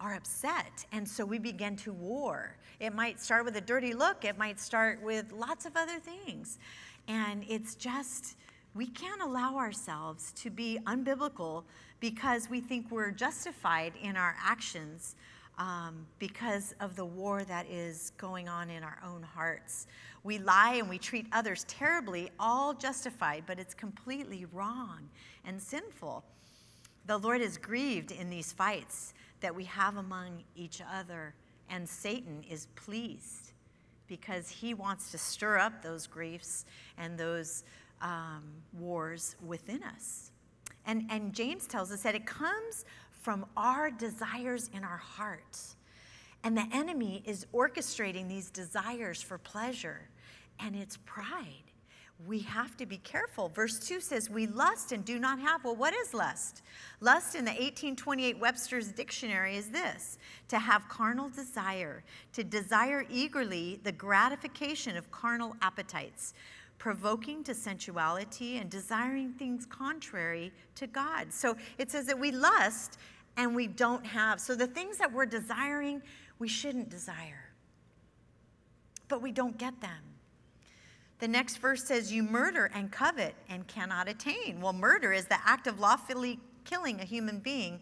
are 0.00 0.14
upset. 0.14 0.84
And 0.92 1.06
so 1.06 1.24
we 1.24 1.38
begin 1.38 1.76
to 1.76 1.92
war. 1.92 2.56
It 2.80 2.94
might 2.94 3.20
start 3.20 3.44
with 3.44 3.56
a 3.56 3.60
dirty 3.60 3.92
look, 3.92 4.24
it 4.24 4.38
might 4.38 4.58
start 4.58 5.02
with 5.02 5.32
lots 5.32 5.66
of 5.66 5.76
other 5.76 5.98
things. 5.98 6.58
And 7.08 7.44
it's 7.48 7.74
just, 7.74 8.36
we 8.74 8.86
can't 8.86 9.20
allow 9.20 9.56
ourselves 9.56 10.32
to 10.36 10.50
be 10.50 10.78
unbiblical 10.86 11.64
because 12.00 12.48
we 12.48 12.60
think 12.60 12.90
we're 12.90 13.10
justified 13.10 13.92
in 14.02 14.16
our 14.16 14.36
actions 14.42 15.16
um, 15.58 16.06
because 16.18 16.74
of 16.80 16.96
the 16.96 17.04
war 17.04 17.44
that 17.44 17.66
is 17.70 18.12
going 18.16 18.48
on 18.48 18.70
in 18.70 18.82
our 18.82 18.98
own 19.06 19.22
hearts. 19.22 19.86
We 20.24 20.38
lie 20.38 20.76
and 20.76 20.88
we 20.88 20.98
treat 20.98 21.26
others 21.32 21.64
terribly, 21.68 22.30
all 22.40 22.72
justified, 22.72 23.44
but 23.46 23.58
it's 23.58 23.74
completely 23.74 24.46
wrong 24.52 25.10
and 25.44 25.60
sinful. 25.60 26.24
The 27.06 27.18
Lord 27.18 27.40
is 27.40 27.56
grieved 27.56 28.12
in 28.12 28.30
these 28.30 28.52
fights 28.52 29.14
that 29.40 29.54
we 29.54 29.64
have 29.64 29.96
among 29.96 30.44
each 30.54 30.82
other, 30.92 31.34
and 31.68 31.88
Satan 31.88 32.44
is 32.48 32.66
pleased 32.76 33.52
because 34.06 34.48
he 34.48 34.74
wants 34.74 35.10
to 35.12 35.18
stir 35.18 35.58
up 35.58 35.82
those 35.82 36.06
griefs 36.06 36.64
and 36.98 37.16
those 37.16 37.64
um, 38.02 38.42
wars 38.78 39.36
within 39.44 39.82
us. 39.82 40.32
And, 40.86 41.06
and 41.10 41.32
James 41.32 41.66
tells 41.66 41.92
us 41.92 42.02
that 42.02 42.14
it 42.14 42.26
comes 42.26 42.84
from 43.12 43.46
our 43.56 43.90
desires 43.90 44.70
in 44.74 44.82
our 44.82 44.96
hearts. 44.96 45.76
And 46.42 46.56
the 46.56 46.66
enemy 46.72 47.22
is 47.26 47.46
orchestrating 47.52 48.28
these 48.28 48.50
desires 48.50 49.20
for 49.20 49.38
pleasure, 49.38 50.08
and 50.58 50.74
it's 50.74 50.98
pride. 51.04 51.69
We 52.26 52.40
have 52.40 52.76
to 52.76 52.86
be 52.86 52.98
careful. 52.98 53.48
Verse 53.48 53.78
2 53.78 54.00
says, 54.00 54.28
We 54.28 54.46
lust 54.46 54.92
and 54.92 55.04
do 55.04 55.18
not 55.18 55.38
have. 55.38 55.64
Well, 55.64 55.76
what 55.76 55.94
is 55.94 56.12
lust? 56.12 56.62
Lust 57.00 57.34
in 57.34 57.44
the 57.44 57.52
1828 57.52 58.38
Webster's 58.38 58.88
Dictionary 58.88 59.56
is 59.56 59.68
this 59.68 60.18
to 60.48 60.58
have 60.58 60.88
carnal 60.88 61.30
desire, 61.30 62.02
to 62.34 62.44
desire 62.44 63.06
eagerly 63.10 63.80
the 63.84 63.92
gratification 63.92 64.96
of 64.96 65.10
carnal 65.10 65.56
appetites, 65.62 66.34
provoking 66.78 67.42
to 67.44 67.54
sensuality 67.54 68.58
and 68.58 68.68
desiring 68.68 69.32
things 69.32 69.64
contrary 69.64 70.52
to 70.74 70.86
God. 70.86 71.32
So 71.32 71.56
it 71.78 71.90
says 71.90 72.06
that 72.06 72.18
we 72.18 72.32
lust 72.32 72.98
and 73.36 73.54
we 73.54 73.66
don't 73.66 74.04
have. 74.04 74.40
So 74.40 74.54
the 74.54 74.66
things 74.66 74.98
that 74.98 75.10
we're 75.10 75.26
desiring, 75.26 76.02
we 76.38 76.48
shouldn't 76.48 76.90
desire. 76.90 77.50
But 79.08 79.22
we 79.22 79.32
don't 79.32 79.56
get 79.56 79.80
them. 79.80 80.09
The 81.20 81.28
next 81.28 81.58
verse 81.58 81.84
says, 81.84 82.12
You 82.12 82.22
murder 82.22 82.70
and 82.74 82.90
covet 82.90 83.34
and 83.48 83.66
cannot 83.66 84.08
attain. 84.08 84.60
Well, 84.60 84.72
murder 84.72 85.12
is 85.12 85.26
the 85.26 85.38
act 85.44 85.66
of 85.66 85.78
lawfully 85.78 86.40
killing 86.64 87.00
a 87.00 87.04
human 87.04 87.38
being 87.38 87.80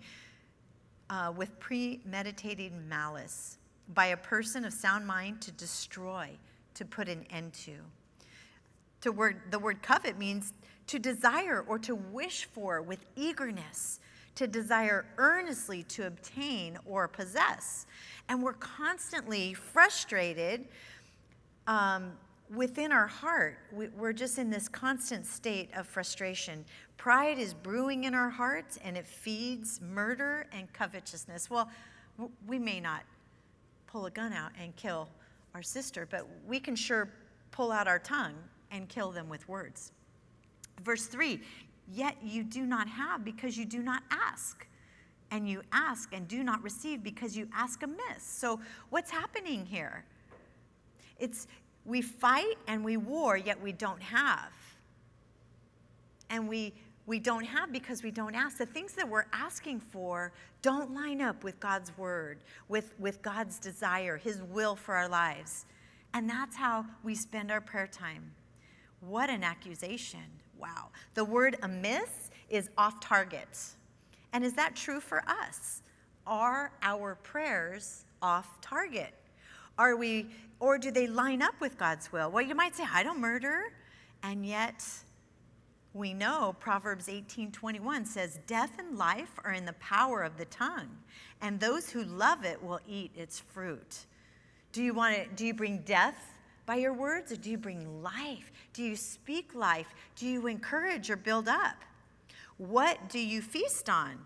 uh, 1.08 1.32
with 1.34 1.58
premeditated 1.60 2.72
malice 2.88 3.58
by 3.94 4.06
a 4.06 4.16
person 4.16 4.64
of 4.64 4.72
sound 4.72 5.06
mind 5.06 5.40
to 5.42 5.52
destroy, 5.52 6.30
to 6.74 6.84
put 6.84 7.08
an 7.08 7.24
end 7.30 7.52
to. 7.54 7.76
To 9.02 9.12
word, 9.12 9.40
the 9.50 9.58
word 9.58 9.82
covet 9.82 10.18
means 10.18 10.52
to 10.88 10.98
desire 10.98 11.64
or 11.68 11.78
to 11.78 11.94
wish 11.94 12.46
for 12.46 12.82
with 12.82 13.04
eagerness, 13.14 14.00
to 14.34 14.48
desire 14.48 15.06
earnestly 15.16 15.84
to 15.84 16.06
obtain 16.06 16.76
or 16.84 17.06
possess. 17.06 17.86
And 18.28 18.42
we're 18.42 18.54
constantly 18.54 19.54
frustrated 19.54 20.66
um, 21.66 22.12
within 22.54 22.92
our 22.92 23.06
heart. 23.06 23.58
We, 23.72 23.88
we're 23.88 24.12
just 24.12 24.38
in 24.38 24.50
this 24.50 24.68
constant 24.68 25.26
state 25.26 25.70
of 25.76 25.86
frustration. 25.86 26.64
Pride 26.96 27.38
is 27.38 27.54
brewing 27.54 28.04
in 28.04 28.14
our 28.14 28.30
hearts 28.30 28.78
and 28.82 28.96
it 28.96 29.06
feeds 29.06 29.80
murder 29.80 30.46
and 30.52 30.72
covetousness. 30.72 31.50
Well, 31.50 31.70
we 32.46 32.58
may 32.58 32.80
not 32.80 33.02
pull 33.86 34.06
a 34.06 34.10
gun 34.10 34.32
out 34.32 34.52
and 34.60 34.74
kill 34.76 35.08
our 35.54 35.62
sister, 35.62 36.06
but 36.10 36.26
we 36.46 36.60
can 36.60 36.74
sure 36.74 37.10
pull 37.50 37.72
out 37.72 37.88
our 37.88 37.98
tongue 37.98 38.34
and 38.70 38.88
kill 38.88 39.10
them 39.10 39.28
with 39.28 39.48
words. 39.48 39.92
Verse 40.82 41.06
3 41.06 41.40
Yet 41.90 42.16
you 42.22 42.44
do 42.44 42.66
not 42.66 42.86
have 42.86 43.24
because 43.24 43.56
you 43.56 43.64
do 43.64 43.82
not 43.82 44.02
ask. 44.10 44.66
And 45.30 45.48
you 45.48 45.62
ask 45.72 46.14
and 46.14 46.26
do 46.26 46.42
not 46.42 46.62
receive 46.62 47.02
because 47.02 47.36
you 47.36 47.48
ask 47.54 47.82
amiss. 47.82 48.22
So, 48.22 48.60
what's 48.88 49.10
happening 49.10 49.66
here? 49.66 50.04
It's 51.18 51.46
we 51.88 52.02
fight 52.02 52.56
and 52.66 52.84
we 52.84 52.96
war, 52.96 53.36
yet 53.36 53.60
we 53.60 53.72
don't 53.72 54.02
have. 54.02 54.52
And 56.30 56.48
we 56.48 56.74
we 57.08 57.18
don't 57.18 57.44
have 57.44 57.72
because 57.72 58.02
we 58.02 58.10
don't 58.10 58.34
ask. 58.34 58.58
The 58.58 58.66
things 58.66 58.92
that 58.92 59.08
we're 59.08 59.24
asking 59.32 59.80
for 59.80 60.30
don't 60.60 60.92
line 60.94 61.22
up 61.22 61.42
with 61.42 61.58
God's 61.58 61.96
word, 61.96 62.44
with, 62.68 62.92
with 62.98 63.22
God's 63.22 63.58
desire, 63.58 64.18
His 64.18 64.42
will 64.42 64.76
for 64.76 64.94
our 64.94 65.08
lives. 65.08 65.64
And 66.12 66.28
that's 66.28 66.54
how 66.54 66.84
we 67.02 67.14
spend 67.14 67.50
our 67.50 67.62
prayer 67.62 67.86
time. 67.86 68.32
What 69.00 69.30
an 69.30 69.42
accusation. 69.42 70.20
Wow. 70.58 70.90
The 71.14 71.24
word 71.24 71.56
amiss 71.62 72.30
is 72.50 72.68
off 72.76 73.00
target. 73.00 73.58
And 74.34 74.44
is 74.44 74.52
that 74.54 74.76
true 74.76 75.00
for 75.00 75.24
us? 75.26 75.80
Are 76.26 76.72
our 76.82 77.14
prayers 77.14 78.04
off 78.20 78.60
target? 78.60 79.14
Are 79.78 79.96
we, 79.96 80.26
or 80.60 80.76
do 80.76 80.90
they 80.90 81.06
line 81.06 81.40
up 81.40 81.54
with 81.60 81.78
God's 81.78 82.10
will? 82.10 82.30
Well, 82.30 82.44
you 82.44 82.54
might 82.54 82.74
say, 82.74 82.84
I 82.92 83.02
don't 83.02 83.20
murder. 83.20 83.72
And 84.22 84.44
yet, 84.44 84.84
we 85.94 86.12
know 86.12 86.54
Proverbs 86.60 87.08
18:21 87.08 88.06
says 88.06 88.40
death 88.46 88.72
and 88.78 88.98
life 88.98 89.32
are 89.44 89.52
in 89.52 89.64
the 89.64 89.72
power 89.74 90.22
of 90.22 90.36
the 90.36 90.44
tongue 90.44 90.98
and 91.40 91.58
those 91.58 91.90
who 91.90 92.04
love 92.04 92.44
it 92.44 92.62
will 92.62 92.80
eat 92.86 93.10
its 93.16 93.40
fruit. 93.40 94.06
Do 94.72 94.82
you 94.82 94.92
want 94.92 95.16
to 95.16 95.26
do 95.34 95.46
you 95.46 95.54
bring 95.54 95.78
death 95.78 96.38
by 96.66 96.76
your 96.76 96.92
words 96.92 97.32
or 97.32 97.36
do 97.36 97.50
you 97.50 97.58
bring 97.58 98.02
life? 98.02 98.52
Do 98.74 98.82
you 98.82 98.96
speak 98.96 99.54
life? 99.54 99.94
Do 100.14 100.26
you 100.26 100.46
encourage 100.46 101.10
or 101.10 101.16
build 101.16 101.48
up? 101.48 101.76
What 102.58 103.08
do 103.08 103.18
you 103.18 103.40
feast 103.40 103.88
on? 103.88 104.18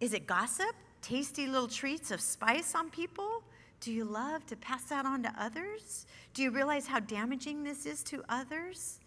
Is 0.00 0.12
it 0.12 0.26
gossip? 0.26 0.74
Tasty 1.00 1.46
little 1.46 1.68
treats 1.68 2.10
of 2.10 2.20
spice 2.20 2.74
on 2.74 2.90
people? 2.90 3.42
Do 3.80 3.92
you 3.92 4.04
love 4.04 4.44
to 4.46 4.56
pass 4.56 4.84
that 4.84 5.06
on 5.06 5.22
to 5.22 5.32
others? 5.38 6.06
Do 6.34 6.42
you 6.42 6.50
realize 6.50 6.86
how 6.86 7.00
damaging 7.00 7.62
this 7.62 7.86
is 7.86 8.02
to 8.04 8.24
others? 8.28 8.98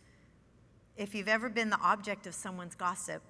If 0.95 1.13
you've 1.13 1.27
ever 1.27 1.49
been 1.49 1.69
the 1.69 1.79
object 1.81 2.25
of 2.25 2.33
someone's 2.33 2.75
gossip, 2.75 3.21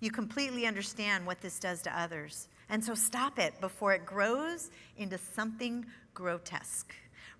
you 0.00 0.10
completely 0.10 0.66
understand 0.66 1.26
what 1.26 1.40
this 1.40 1.58
does 1.58 1.82
to 1.82 2.00
others. 2.00 2.48
And 2.68 2.84
so 2.84 2.94
stop 2.94 3.38
it 3.38 3.60
before 3.60 3.92
it 3.92 4.06
grows 4.06 4.70
into 4.96 5.18
something 5.18 5.86
grotesque. 6.14 6.94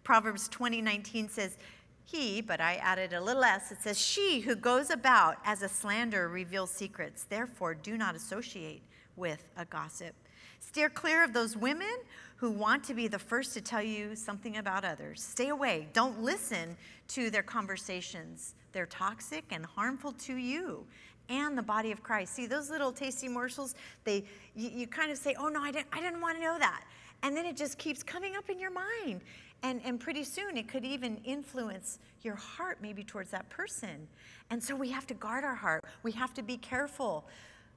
Proverbs 0.05 0.49
20, 0.49 0.83
19 0.83 1.29
says, 1.29 1.57
he, 2.05 2.41
but 2.41 2.61
I 2.61 2.77
added 2.77 3.13
a 3.13 3.21
little 3.21 3.43
s, 3.43 3.73
it 3.73 3.79
says, 3.83 4.01
she 4.01 4.41
who 4.41 4.55
goes 4.55 4.91
about 4.91 5.39
as 5.45 5.63
a 5.63 5.69
slanderer 5.69 6.29
reveals 6.29 6.71
secrets. 6.71 7.25
Therefore, 7.25 7.75
do 7.75 7.99
not 7.99 8.15
associate 8.15 8.83
with 9.17 9.45
a 9.57 9.65
gossip. 9.65 10.15
Steer 10.61 10.89
clear 10.89 11.25
of 11.25 11.33
those 11.33 11.57
women 11.57 11.97
who 12.37 12.51
want 12.51 12.85
to 12.85 12.95
be 12.95 13.09
the 13.09 13.19
first 13.19 13.55
to 13.55 13.61
tell 13.61 13.83
you 13.83 14.15
something 14.15 14.59
about 14.59 14.85
others. 14.85 15.23
Stay 15.23 15.49
away. 15.49 15.89
Don't 15.93 16.23
listen 16.23 16.77
to 17.09 17.31
their 17.31 17.43
conversations. 17.43 18.55
They're 18.73 18.87
toxic 18.87 19.45
and 19.51 19.65
harmful 19.65 20.13
to 20.13 20.35
you 20.37 20.87
and 21.29 21.57
the 21.57 21.63
body 21.63 21.93
of 21.93 22.03
Christ. 22.03 22.35
See, 22.35 22.47
those 22.47 22.71
little 22.71 22.93
tasty 22.93 23.29
morsels, 23.29 23.75
they 24.05 24.25
you, 24.55 24.71
you 24.71 24.87
kind 24.87 25.11
of 25.11 25.19
say, 25.19 25.35
oh 25.39 25.49
no, 25.49 25.63
I 25.63 25.71
didn't, 25.71 25.89
I 25.93 26.01
didn't 26.01 26.21
want 26.21 26.37
to 26.37 26.43
know 26.43 26.59
that. 26.59 26.85
And 27.23 27.37
then 27.37 27.47
it 27.47 27.57
just 27.57 27.79
keeps 27.79 28.03
coming 28.03 28.37
up 28.37 28.51
in 28.51 28.59
your 28.59 28.71
mind. 28.71 29.23
And, 29.63 29.81
and 29.85 29.99
pretty 29.99 30.23
soon 30.23 30.57
it 30.57 30.69
could 30.69 30.85
even 30.85 31.17
influence 31.25 31.99
your 32.23 32.37
heart 32.37 32.79
maybe 32.83 33.03
towards 33.03 33.31
that 33.31 33.49
person. 33.49 34.07
And 34.51 34.63
so 34.63 34.77
we 34.77 34.91
have 34.91 35.07
to 35.07 35.15
guard 35.15 35.43
our 35.43 35.55
heart. 35.55 35.85
We 36.03 36.13
have 36.13 36.35
to 36.35 36.43
be 36.43 36.59
careful. 36.59 37.27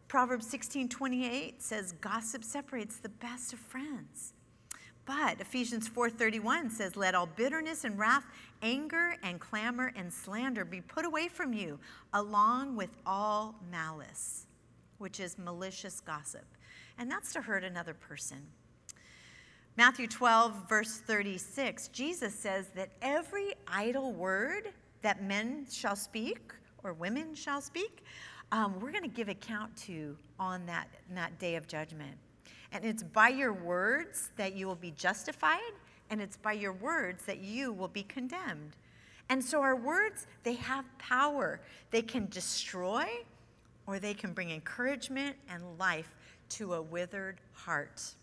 Proverbs 0.08 0.48
16 0.48 0.90
28 0.90 1.62
says, 1.62 1.94
Gossip 2.02 2.44
separates 2.44 2.98
the 2.98 3.10
best 3.10 3.54
of 3.54 3.60
friends. 3.60 4.34
But 5.10 5.42
Ephesians 5.42 5.88
4:31 5.88 6.70
says, 6.70 6.96
"Let 6.96 7.16
all 7.16 7.26
bitterness 7.26 7.84
and 7.84 7.98
wrath, 7.98 8.28
anger 8.62 9.18
and 9.24 9.42
clamor 9.42 9.92
and 9.96 10.14
slander 10.14 10.64
be 10.64 10.82
put 10.82 11.04
away 11.04 11.28
from 11.28 11.52
you, 11.52 11.80
along 12.14 12.76
with 12.76 12.96
all 13.08 13.56
malice, 13.72 14.46
which 15.00 15.20
is 15.20 15.40
malicious 15.40 16.00
gossip." 16.00 16.46
And 16.96 17.10
that's 17.10 17.34
to 17.34 17.42
hurt 17.42 17.64
another 17.64 17.96
person. 17.96 18.52
Matthew 19.76 20.06
12, 20.06 20.70
verse 20.70 21.00
36, 21.00 21.88
Jesus 21.88 22.36
says 22.36 22.68
that 22.76 22.92
every 23.02 23.56
idle 23.66 24.14
word 24.14 24.76
that 25.02 25.24
men 25.24 25.66
shall 25.72 25.96
speak 25.96 26.54
or 26.84 26.94
women 26.94 27.34
shall 27.34 27.62
speak, 27.62 28.06
um, 28.52 28.80
we're 28.80 28.92
going 28.92 29.02
to 29.02 29.10
give 29.10 29.28
account 29.28 29.76
to 29.88 30.16
on 30.40 30.68
that, 30.68 30.88
that 31.10 31.40
day 31.40 31.56
of 31.56 31.68
judgment. 31.68 32.16
And 32.72 32.86
it's 32.86 33.04
by 33.04 33.30
your 33.30 33.54
words 33.54 34.30
that 34.38 34.56
you 34.56 34.68
will 34.68 34.76
be 34.76 34.92
justified, 34.92 35.74
and 36.10 36.22
it's 36.22 36.38
by 36.38 36.54
your 36.54 36.74
words 36.74 37.26
that 37.26 37.40
you 37.40 37.72
will 37.74 37.88
be 37.88 38.04
condemned. 38.04 38.76
And 39.30 39.44
so 39.44 39.62
our 39.62 39.76
words, 39.76 40.26
they 40.44 40.56
have 40.56 40.86
power. 40.98 41.60
They 41.92 42.02
can 42.02 42.28
destroy 42.30 43.06
or 43.86 44.00
they 44.00 44.14
can 44.14 44.34
bring 44.34 44.52
encouragement 44.52 45.36
and 45.50 45.64
life 45.80 46.16
to 46.50 46.74
a 46.74 46.82
withered 46.82 47.40
heart. 47.54 48.14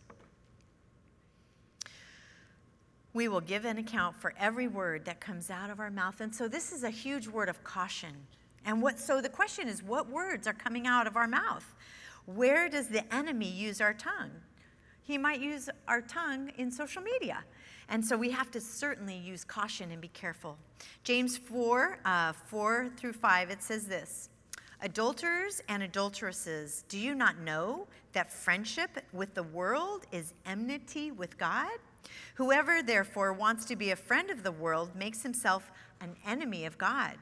We 3.13 3.29
will 3.29 3.41
give 3.41 3.65
an 3.65 3.79
account 3.79 4.17
for 4.17 4.35
every 4.39 4.69
word 4.69 5.05
that 5.07 5.21
comes 5.21 5.49
out 5.49 5.71
of 5.71 5.81
our 5.81 5.91
mouth. 5.91 6.21
And 6.21 6.35
so 6.35 6.49
this 6.49 6.71
is 6.71 6.85
a 6.85 6.91
huge 6.91 7.27
word 7.27 7.49
of 7.49 7.65
caution. 7.65 8.15
And 8.65 8.83
what 8.83 8.99
so 8.99 9.21
the 9.21 9.29
question 9.29 9.69
is 9.69 9.83
what 9.83 10.11
words 10.11 10.47
are 10.47 10.53
coming 10.53 10.87
out 10.87 11.07
of 11.07 11.17
our 11.17 11.29
mouth? 11.29 11.65
Where 12.27 12.69
does 12.69 12.89
the 12.89 13.03
enemy 13.15 13.49
use 13.49 13.81
our 13.81 13.95
tongue? 13.95 14.31
He 15.03 15.17
might 15.17 15.41
use 15.41 15.71
our 15.87 16.01
tongue 16.01 16.51
in 16.59 16.71
social 16.71 17.03
media. 17.03 17.45
And 17.89 18.05
so 18.05 18.17
we 18.17 18.31
have 18.31 18.51
to 18.51 18.61
certainly 18.61 19.17
use 19.17 19.45
caution 19.45 19.93
and 19.93 20.01
be 20.01 20.09
careful. 20.09 20.59
James 21.05 21.37
4 21.37 22.01
uh, 22.05 22.33
4 22.33 22.91
through 22.97 23.13
5, 23.13 23.51
it 23.51 23.63
says 23.63 23.87
this 23.87 24.29
Adulterers 24.83 25.63
and 25.69 25.83
adulteresses, 25.83 26.85
do 26.89 26.99
you 26.99 27.15
not 27.15 27.39
know 27.39 27.87
that 28.13 28.33
friendship 28.33 28.91
with 29.13 29.33
the 29.35 29.43
world 29.43 30.07
is 30.13 30.35
enmity 30.45 31.13
with 31.13 31.39
God? 31.39 31.79
Whoever, 32.35 32.83
therefore, 32.83 33.33
wants 33.33 33.65
to 33.67 33.77
be 33.77 33.91
a 33.91 33.97
friend 33.97 34.31
of 34.31 34.43
the 34.43 34.53
world 34.53 34.95
makes 34.95 35.23
himself 35.23 35.71
an 36.01 36.17
enemy 36.27 36.67
of 36.67 36.77
God. 36.77 37.17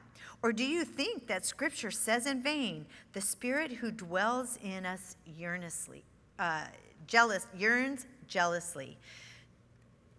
Or 0.44 0.52
do 0.52 0.62
you 0.62 0.84
think 0.84 1.26
that 1.28 1.46
Scripture 1.46 1.90
says 1.90 2.26
in 2.26 2.42
vain, 2.42 2.84
the 3.14 3.20
Spirit 3.22 3.72
who 3.72 3.90
dwells 3.90 4.58
in 4.62 4.84
us 4.84 5.16
yearnestly, 5.24 6.04
uh, 6.38 6.66
jealous, 7.06 7.46
yearns 7.56 8.04
jealously? 8.28 8.98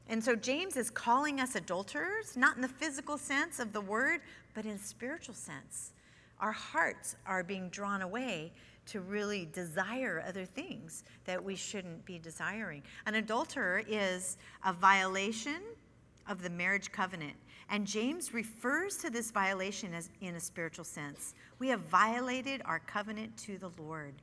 And 0.10 0.24
so 0.24 0.36
James 0.36 0.77
is 0.77 0.89
calling 0.89 1.39
us 1.39 1.53
adulterers, 1.53 2.36
not 2.36 2.55
in 2.55 2.63
the 2.63 2.67
physical 2.67 3.20
sense 3.20 3.60
of 3.60 3.72
the 3.72 3.82
word, 3.82 4.22
but 4.55 4.65
in 4.65 4.79
spiritual 4.79 5.36
sense. 5.36 5.94
Our 6.39 6.51
hearts 6.51 7.17
are 7.27 7.44
being 7.44 7.70
drawn 7.70 8.01
away 8.01 8.51
to 8.88 9.01
really 9.01 9.48
desire 9.53 10.24
other 10.27 10.46
things 10.46 11.03
that 11.25 11.44
we 11.44 11.55
shouldn't 11.55 12.03
be 12.03 12.17
desiring. 12.17 12.82
An 13.05 13.13
adulterer 13.13 13.84
is 13.88 14.38
a 14.65 14.74
violation 14.74 15.62
of 16.27 16.41
the 16.41 16.50
marriage 16.50 16.91
covenant. 16.91 17.36
And 17.70 17.88
James 17.88 18.34
refers 18.34 18.98
to 18.98 19.10
this 19.10 19.32
violation 19.32 19.94
as 19.94 20.10
in 20.22 20.36
a 20.36 20.39
spiritual 20.39 20.86
sense. 20.86 21.34
We 21.60 21.67
have 21.70 21.82
violated 21.82 22.62
our 22.65 22.79
covenant 22.79 23.36
to 23.38 23.58
the 23.58 23.72
Lord. 23.77 24.13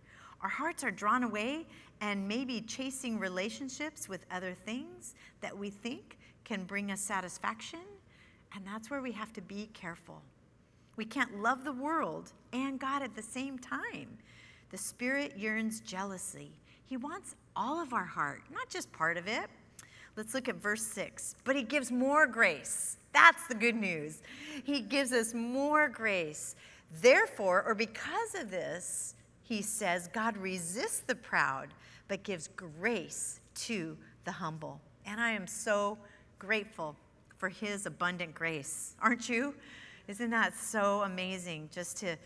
Our 0.43 0.49
hearts 0.49 0.85
are 0.85 0.91
drawn 0.91 1.23
away 1.23 1.67
and 2.01 2.27
maybe 2.27 2.61
chasing 2.61 3.19
relationships 3.19 4.09
with 4.09 4.27
other 4.31 4.55
things 4.55 5.15
that 5.41 5.57
we 5.57 5.71
think 5.71 6.19
can 6.45 6.65
bring 6.65 6.91
us 6.91 7.01
satisfaction. 7.01 7.81
And 8.55 8.67
that's 8.67 8.91
where 8.91 9.03
we 9.03 9.13
have 9.13 9.33
to 9.35 9.41
be 9.41 9.71
careful. 9.73 10.21
We 10.97 11.05
can't 11.05 11.41
love 11.41 11.65
the 11.65 11.73
world 11.73 12.33
and 12.53 12.79
God 12.79 13.03
at 13.03 13.15
the 13.15 13.23
same 13.23 13.59
time. 13.59 14.19
The 14.71 14.79
Spirit 14.79 15.37
yearns 15.37 15.81
jealously. 15.81 16.53
He 16.85 16.97
wants 16.97 17.37
all 17.57 17.81
of 17.81 17.93
our 17.93 18.05
heart, 18.05 18.43
not 18.53 18.69
just 18.69 18.93
part 18.93 19.17
of 19.17 19.27
it. 19.27 19.49
Let's 20.17 20.35
look 20.35 20.49
at 20.49 20.57
verse 20.57 20.83
6. 20.83 21.37
But 21.45 21.57
He 21.57 21.63
gives 21.63 21.91
more 21.91 22.27
grace. 22.27 22.97
That's 23.13 23.47
the 23.47 23.55
good 23.55 23.75
news. 23.75 24.23
He 24.65 24.81
gives 24.81 25.13
us 25.13 25.35
more 25.35 25.89
grace. 25.89 26.57
Therefore, 27.01 27.65
or 27.67 27.75
because 27.75 28.35
of 28.35 28.51
this, 28.51 29.15
he 29.43 29.63
says, 29.63 30.09
God 30.09 30.37
resists 30.37 31.01
the 31.01 31.15
proud, 31.15 31.69
but 32.09 32.23
gives 32.23 32.49
grace 32.49 33.41
to 33.55 33.97
the 34.25 34.33
humble. 34.33 34.81
And 35.05 35.21
I 35.21 35.33
am 35.33 35.47
so 35.47 35.99
grateful 36.39 36.97
for 37.39 37.49
his 37.49 37.87
abundant 37.87 38.35
grace. 38.35 38.95
Aren't 39.01 39.29
you? 39.29 39.55
Isn't 40.09 40.31
that 40.31 40.55
so 40.57 41.03
amazing 41.03 41.71
just 41.73 41.97
to 41.99 42.17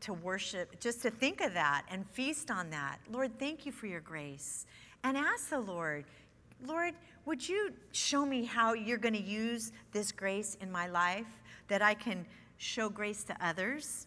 to 0.00 0.12
worship, 0.12 0.78
just 0.80 1.02
to 1.02 1.10
think 1.10 1.40
of 1.40 1.52
that 1.54 1.82
and 1.90 2.08
feast 2.10 2.50
on 2.50 2.70
that. 2.70 2.98
Lord, 3.10 3.38
thank 3.38 3.66
you 3.66 3.72
for 3.72 3.86
your 3.86 4.00
grace. 4.00 4.66
And 5.04 5.16
ask 5.16 5.50
the 5.50 5.60
Lord, 5.60 6.04
Lord, 6.66 6.94
would 7.24 7.48
you 7.48 7.72
show 7.92 8.26
me 8.26 8.44
how 8.44 8.72
you're 8.72 8.98
going 8.98 9.14
to 9.14 9.22
use 9.22 9.72
this 9.92 10.12
grace 10.12 10.56
in 10.60 10.72
my 10.72 10.86
life 10.88 11.40
that 11.68 11.82
I 11.82 11.94
can 11.94 12.26
show 12.56 12.88
grace 12.88 13.22
to 13.24 13.36
others? 13.40 14.06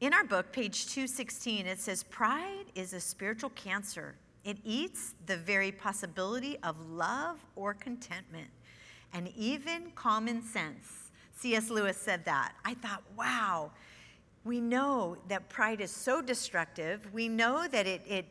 In 0.00 0.12
our 0.12 0.24
book, 0.24 0.52
page 0.52 0.86
216, 0.86 1.66
it 1.66 1.80
says, 1.80 2.02
Pride 2.04 2.66
is 2.74 2.92
a 2.92 3.00
spiritual 3.00 3.50
cancer. 3.50 4.14
It 4.44 4.58
eats 4.64 5.14
the 5.26 5.36
very 5.36 5.72
possibility 5.72 6.56
of 6.62 6.76
love 6.90 7.44
or 7.56 7.74
contentment 7.74 8.48
and 9.12 9.32
even 9.36 9.90
common 9.94 10.42
sense. 10.42 11.10
C.S. 11.36 11.70
Lewis 11.70 11.96
said 11.96 12.24
that. 12.26 12.52
I 12.64 12.74
thought, 12.74 13.02
wow, 13.16 13.70
we 14.44 14.60
know 14.60 15.16
that 15.28 15.48
pride 15.48 15.80
is 15.80 15.90
so 15.90 16.20
destructive. 16.22 17.06
We 17.12 17.28
know 17.28 17.66
that 17.68 17.86
it, 17.86 18.02
it 18.06 18.26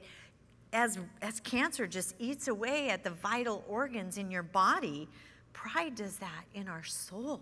as, 0.74 1.00
as 1.22 1.40
cancer 1.40 1.88
just 1.88 2.16
eats 2.20 2.48
away 2.48 2.90
at 2.90 3.04
the 3.04 3.10
vital 3.10 3.64
organs 3.68 4.18
in 4.18 4.30
your 4.30 4.44
body, 4.44 5.08
pride 5.54 5.96
does 5.96 6.18
that 6.18 6.44
in 6.54 6.68
our 6.68 6.84
soul. 6.84 7.42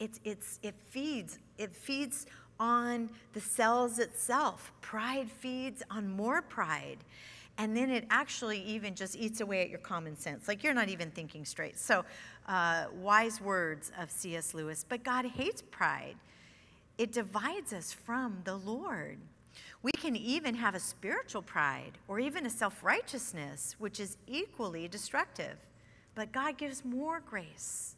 It's, 0.00 0.20
it's, 0.24 0.58
it 0.62 0.74
feeds, 0.90 1.38
it 1.58 1.74
feeds 1.74 2.26
on 2.58 3.10
the 3.32 3.40
cells 3.40 3.98
itself. 3.98 4.72
Pride 4.80 5.30
feeds 5.30 5.82
on 5.90 6.08
more 6.08 6.42
pride. 6.42 6.98
And 7.56 7.76
then 7.76 7.90
it 7.90 8.06
actually 8.10 8.60
even 8.62 8.96
just 8.96 9.14
eats 9.14 9.40
away 9.40 9.62
at 9.62 9.70
your 9.70 9.78
common 9.78 10.16
sense. 10.18 10.48
Like 10.48 10.64
you're 10.64 10.74
not 10.74 10.88
even 10.88 11.10
thinking 11.10 11.44
straight. 11.44 11.78
So 11.78 12.04
uh, 12.48 12.86
wise 13.00 13.40
words 13.40 13.92
of 14.00 14.10
C.S. 14.10 14.54
Lewis. 14.54 14.84
But 14.88 15.04
God 15.04 15.24
hates 15.24 15.62
pride, 15.62 16.16
it 16.98 17.12
divides 17.12 17.72
us 17.72 17.92
from 17.92 18.38
the 18.44 18.56
Lord. 18.56 19.18
We 19.84 19.92
can 19.92 20.16
even 20.16 20.54
have 20.54 20.74
a 20.74 20.80
spiritual 20.80 21.42
pride 21.42 21.98
or 22.08 22.18
even 22.18 22.46
a 22.46 22.50
self 22.50 22.82
righteousness, 22.82 23.76
which 23.78 24.00
is 24.00 24.16
equally 24.26 24.88
destructive. 24.88 25.58
But 26.14 26.32
God 26.32 26.56
gives 26.56 26.86
more 26.86 27.20
grace. 27.20 27.96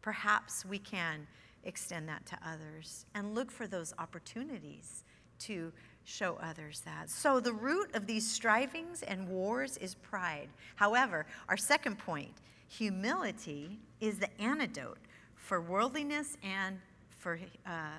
Perhaps 0.00 0.64
we 0.64 0.78
can 0.78 1.26
extend 1.64 2.08
that 2.08 2.24
to 2.26 2.38
others 2.46 3.06
and 3.16 3.34
look 3.34 3.50
for 3.50 3.66
those 3.66 3.92
opportunities 3.98 5.02
to 5.40 5.72
show 6.04 6.38
others 6.40 6.82
that. 6.84 7.10
So, 7.10 7.40
the 7.40 7.52
root 7.52 7.92
of 7.94 8.06
these 8.06 8.30
strivings 8.30 9.02
and 9.02 9.28
wars 9.28 9.76
is 9.78 9.96
pride. 9.96 10.48
However, 10.76 11.26
our 11.48 11.56
second 11.56 11.98
point 11.98 12.32
Humility 12.68 13.78
is 14.00 14.18
the 14.18 14.40
antidote 14.40 14.98
for 15.36 15.60
worldliness 15.60 16.36
and 16.42 16.78
for 17.18 17.38
uh, 17.66 17.98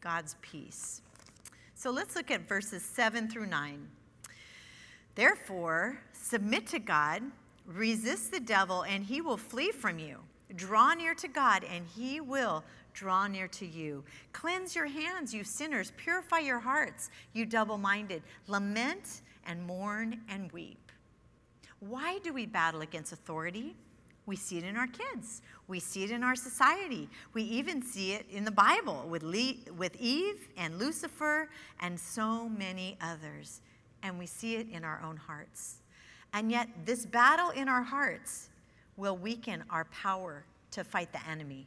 God's 0.00 0.36
peace. 0.40 1.02
So 1.80 1.90
let's 1.90 2.14
look 2.14 2.30
at 2.30 2.46
verses 2.46 2.82
7 2.82 3.26
through 3.26 3.46
9. 3.46 3.88
Therefore, 5.14 5.98
submit 6.12 6.66
to 6.66 6.78
God, 6.78 7.22
resist 7.66 8.30
the 8.30 8.38
devil, 8.38 8.82
and 8.82 9.02
he 9.02 9.22
will 9.22 9.38
flee 9.38 9.70
from 9.70 9.98
you. 9.98 10.18
Draw 10.54 10.92
near 10.92 11.14
to 11.14 11.26
God, 11.26 11.64
and 11.64 11.86
he 11.86 12.20
will 12.20 12.64
draw 12.92 13.26
near 13.28 13.48
to 13.48 13.64
you. 13.64 14.04
Cleanse 14.34 14.76
your 14.76 14.88
hands, 14.88 15.32
you 15.32 15.42
sinners. 15.42 15.90
Purify 15.96 16.40
your 16.40 16.58
hearts, 16.58 17.08
you 17.32 17.46
double 17.46 17.78
minded. 17.78 18.22
Lament 18.46 19.22
and 19.46 19.64
mourn 19.64 20.20
and 20.28 20.52
weep. 20.52 20.92
Why 21.78 22.18
do 22.18 22.34
we 22.34 22.44
battle 22.44 22.82
against 22.82 23.14
authority? 23.14 23.74
We 24.30 24.36
see 24.36 24.58
it 24.58 24.64
in 24.64 24.76
our 24.76 24.86
kids. 24.86 25.42
We 25.66 25.80
see 25.80 26.04
it 26.04 26.12
in 26.12 26.22
our 26.22 26.36
society. 26.36 27.08
We 27.34 27.42
even 27.42 27.82
see 27.82 28.12
it 28.12 28.26
in 28.30 28.44
the 28.44 28.52
Bible 28.52 29.04
with, 29.08 29.24
with 29.24 29.96
Eve 29.98 30.48
and 30.56 30.78
Lucifer 30.78 31.50
and 31.80 31.98
so 31.98 32.48
many 32.48 32.96
others. 33.00 33.60
And 34.04 34.20
we 34.20 34.26
see 34.26 34.54
it 34.54 34.68
in 34.70 34.84
our 34.84 35.02
own 35.04 35.16
hearts. 35.16 35.78
And 36.32 36.48
yet, 36.48 36.68
this 36.86 37.06
battle 37.06 37.50
in 37.50 37.68
our 37.68 37.82
hearts 37.82 38.50
will 38.96 39.16
weaken 39.16 39.64
our 39.68 39.86
power 39.86 40.44
to 40.70 40.84
fight 40.84 41.10
the 41.10 41.28
enemy. 41.28 41.66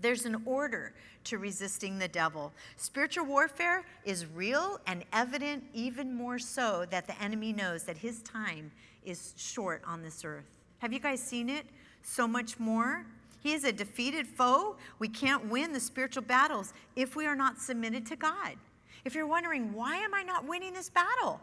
There's 0.00 0.24
an 0.24 0.40
order 0.46 0.94
to 1.24 1.36
resisting 1.36 1.98
the 1.98 2.08
devil. 2.08 2.54
Spiritual 2.78 3.26
warfare 3.26 3.84
is 4.06 4.24
real 4.24 4.80
and 4.86 5.04
evident, 5.12 5.62
even 5.74 6.14
more 6.14 6.38
so 6.38 6.86
that 6.88 7.06
the 7.06 7.22
enemy 7.22 7.52
knows 7.52 7.82
that 7.82 7.98
his 7.98 8.22
time 8.22 8.72
is 9.04 9.34
short 9.36 9.82
on 9.86 10.02
this 10.02 10.24
earth. 10.24 10.57
Have 10.78 10.92
you 10.92 11.00
guys 11.00 11.20
seen 11.20 11.48
it? 11.48 11.66
So 12.02 12.28
much 12.28 12.58
more. 12.58 13.04
He 13.42 13.52
is 13.52 13.64
a 13.64 13.72
defeated 13.72 14.26
foe. 14.26 14.76
We 14.98 15.08
can't 15.08 15.46
win 15.46 15.72
the 15.72 15.80
spiritual 15.80 16.22
battles 16.22 16.72
if 16.96 17.16
we 17.16 17.26
are 17.26 17.36
not 17.36 17.60
submitted 17.60 18.06
to 18.06 18.16
God. 18.16 18.56
If 19.04 19.14
you're 19.14 19.26
wondering, 19.26 19.72
why 19.72 19.96
am 19.96 20.14
I 20.14 20.22
not 20.22 20.46
winning 20.46 20.74
this 20.74 20.90
battle? 20.90 21.40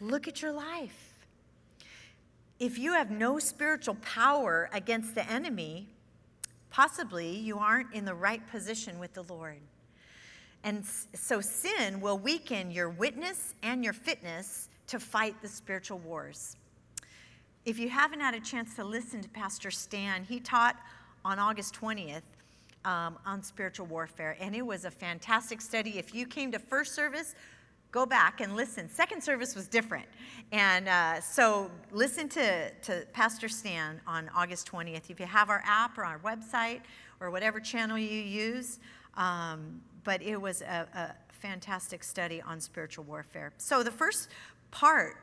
Look 0.00 0.28
at 0.28 0.42
your 0.42 0.52
life. 0.52 1.14
If 2.60 2.78
you 2.78 2.92
have 2.92 3.10
no 3.10 3.38
spiritual 3.38 3.96
power 3.96 4.68
against 4.72 5.14
the 5.14 5.28
enemy, 5.30 5.88
possibly 6.70 7.36
you 7.36 7.58
aren't 7.58 7.92
in 7.94 8.04
the 8.04 8.14
right 8.14 8.46
position 8.50 8.98
with 8.98 9.14
the 9.14 9.22
Lord. 9.22 9.60
And 10.64 10.84
so 10.84 11.40
sin 11.40 12.00
will 12.00 12.18
weaken 12.18 12.70
your 12.70 12.90
witness 12.90 13.54
and 13.62 13.82
your 13.82 13.92
fitness 13.92 14.68
to 14.88 14.98
fight 14.98 15.40
the 15.40 15.48
spiritual 15.48 15.98
wars. 15.98 16.57
If 17.68 17.78
you 17.78 17.90
haven't 17.90 18.20
had 18.20 18.34
a 18.34 18.40
chance 18.40 18.74
to 18.76 18.82
listen 18.82 19.20
to 19.20 19.28
Pastor 19.28 19.70
Stan, 19.70 20.24
he 20.24 20.40
taught 20.40 20.74
on 21.22 21.38
August 21.38 21.78
20th 21.78 22.22
um, 22.86 23.18
on 23.26 23.42
spiritual 23.42 23.84
warfare, 23.84 24.38
and 24.40 24.56
it 24.56 24.62
was 24.62 24.86
a 24.86 24.90
fantastic 24.90 25.60
study. 25.60 25.98
If 25.98 26.14
you 26.14 26.24
came 26.24 26.50
to 26.52 26.58
first 26.58 26.94
service, 26.94 27.34
go 27.92 28.06
back 28.06 28.40
and 28.40 28.56
listen. 28.56 28.88
Second 28.88 29.22
service 29.22 29.54
was 29.54 29.68
different. 29.68 30.06
And 30.50 30.88
uh, 30.88 31.20
so 31.20 31.70
listen 31.92 32.30
to, 32.30 32.70
to 32.70 33.06
Pastor 33.12 33.50
Stan 33.50 34.00
on 34.06 34.30
August 34.34 34.66
20th. 34.72 35.10
If 35.10 35.20
you 35.20 35.26
have 35.26 35.50
our 35.50 35.62
app 35.66 35.98
or 35.98 36.06
our 36.06 36.20
website 36.20 36.80
or 37.20 37.30
whatever 37.30 37.60
channel 37.60 37.98
you 37.98 38.18
use, 38.18 38.78
um, 39.18 39.82
but 40.04 40.22
it 40.22 40.40
was 40.40 40.62
a, 40.62 40.88
a 40.94 41.34
fantastic 41.34 42.02
study 42.02 42.40
on 42.40 42.60
spiritual 42.60 43.04
warfare. 43.04 43.52
So 43.58 43.82
the 43.82 43.90
first 43.90 44.30
part 44.70 45.18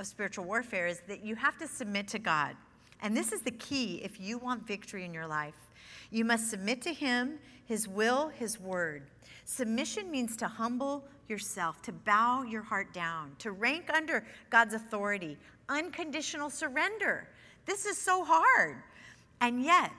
of 0.00 0.06
spiritual 0.06 0.44
warfare 0.44 0.86
is 0.86 1.00
that 1.06 1.24
you 1.24 1.36
have 1.36 1.56
to 1.58 1.68
submit 1.68 2.08
to 2.08 2.18
God. 2.18 2.56
And 3.02 3.16
this 3.16 3.32
is 3.32 3.42
the 3.42 3.52
key 3.52 4.00
if 4.02 4.18
you 4.18 4.38
want 4.38 4.66
victory 4.66 5.04
in 5.04 5.14
your 5.14 5.26
life. 5.26 5.54
You 6.10 6.24
must 6.24 6.50
submit 6.50 6.82
to 6.82 6.92
Him, 6.92 7.38
His 7.66 7.86
will, 7.86 8.28
His 8.28 8.58
word. 8.58 9.04
Submission 9.44 10.10
means 10.10 10.36
to 10.38 10.48
humble 10.48 11.04
yourself, 11.28 11.80
to 11.82 11.92
bow 11.92 12.42
your 12.42 12.62
heart 12.62 12.92
down, 12.92 13.32
to 13.38 13.52
rank 13.52 13.90
under 13.92 14.24
God's 14.48 14.74
authority, 14.74 15.38
unconditional 15.68 16.50
surrender. 16.50 17.28
This 17.66 17.86
is 17.86 17.96
so 17.96 18.24
hard. 18.24 18.82
And 19.40 19.62
yet, 19.62 19.92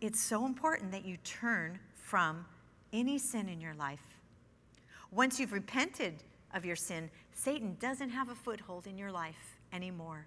it's 0.00 0.20
so 0.20 0.46
important 0.46 0.90
that 0.92 1.04
you 1.04 1.16
turn 1.18 1.78
from 1.94 2.44
any 2.92 3.18
sin 3.18 3.48
in 3.48 3.60
your 3.60 3.74
life. 3.74 4.16
Once 5.12 5.38
you've 5.38 5.52
repented 5.52 6.14
of 6.54 6.64
your 6.64 6.76
sin, 6.76 7.10
Satan 7.32 7.76
doesn't 7.80 8.10
have 8.10 8.28
a 8.28 8.34
foothold 8.34 8.86
in 8.86 8.98
your 8.98 9.12
life 9.12 9.58
anymore, 9.72 10.26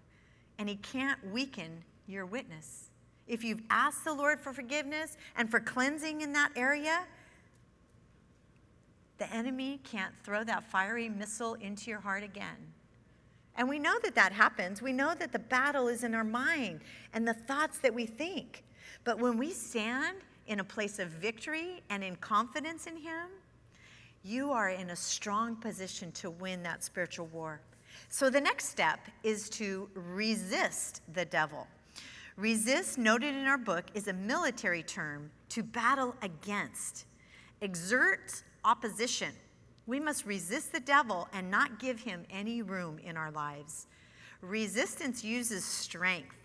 and 0.57 0.69
he 0.69 0.75
can't 0.75 1.19
weaken 1.31 1.83
your 2.07 2.25
witness. 2.25 2.89
If 3.27 3.43
you've 3.43 3.61
asked 3.69 4.03
the 4.03 4.13
Lord 4.13 4.39
for 4.39 4.53
forgiveness 4.53 5.17
and 5.37 5.49
for 5.49 5.59
cleansing 5.59 6.21
in 6.21 6.33
that 6.33 6.51
area, 6.55 7.05
the 9.17 9.33
enemy 9.33 9.79
can't 9.83 10.13
throw 10.23 10.43
that 10.43 10.63
fiery 10.65 11.07
missile 11.07 11.53
into 11.55 11.89
your 11.89 11.99
heart 11.99 12.23
again. 12.23 12.73
And 13.55 13.69
we 13.69 13.79
know 13.79 13.95
that 14.03 14.15
that 14.15 14.31
happens. 14.33 14.81
We 14.81 14.93
know 14.93 15.13
that 15.13 15.31
the 15.31 15.39
battle 15.39 15.87
is 15.87 16.03
in 16.03 16.15
our 16.15 16.23
mind 16.23 16.81
and 17.13 17.27
the 17.27 17.33
thoughts 17.33 17.77
that 17.79 17.93
we 17.93 18.05
think. 18.05 18.63
But 19.03 19.19
when 19.19 19.37
we 19.37 19.51
stand 19.51 20.17
in 20.47 20.59
a 20.59 20.63
place 20.63 20.99
of 20.99 21.09
victory 21.09 21.81
and 21.89 22.03
in 22.03 22.15
confidence 22.17 22.87
in 22.87 22.97
Him, 22.97 23.29
you 24.23 24.51
are 24.51 24.69
in 24.69 24.91
a 24.91 24.95
strong 24.95 25.55
position 25.55 26.11
to 26.13 26.29
win 26.29 26.63
that 26.63 26.83
spiritual 26.83 27.27
war. 27.27 27.59
So 28.09 28.29
the 28.29 28.39
next 28.39 28.69
step 28.69 28.99
is 29.23 29.49
to 29.51 29.89
resist 29.93 31.01
the 31.13 31.25
devil. 31.25 31.67
Resist, 32.37 32.97
noted 32.97 33.35
in 33.35 33.45
our 33.45 33.57
book, 33.57 33.85
is 33.93 34.07
a 34.07 34.13
military 34.13 34.81
term 34.81 35.29
to 35.49 35.61
battle 35.61 36.15
against. 36.21 37.05
Exert 37.61 38.43
opposition. 38.65 39.33
We 39.85 39.99
must 39.99 40.25
resist 40.25 40.71
the 40.71 40.79
devil 40.79 41.27
and 41.33 41.51
not 41.51 41.79
give 41.79 41.99
him 41.99 42.23
any 42.31 42.61
room 42.61 42.99
in 42.99 43.17
our 43.17 43.31
lives. 43.31 43.87
Resistance 44.41 45.23
uses 45.23 45.63
strength, 45.63 46.35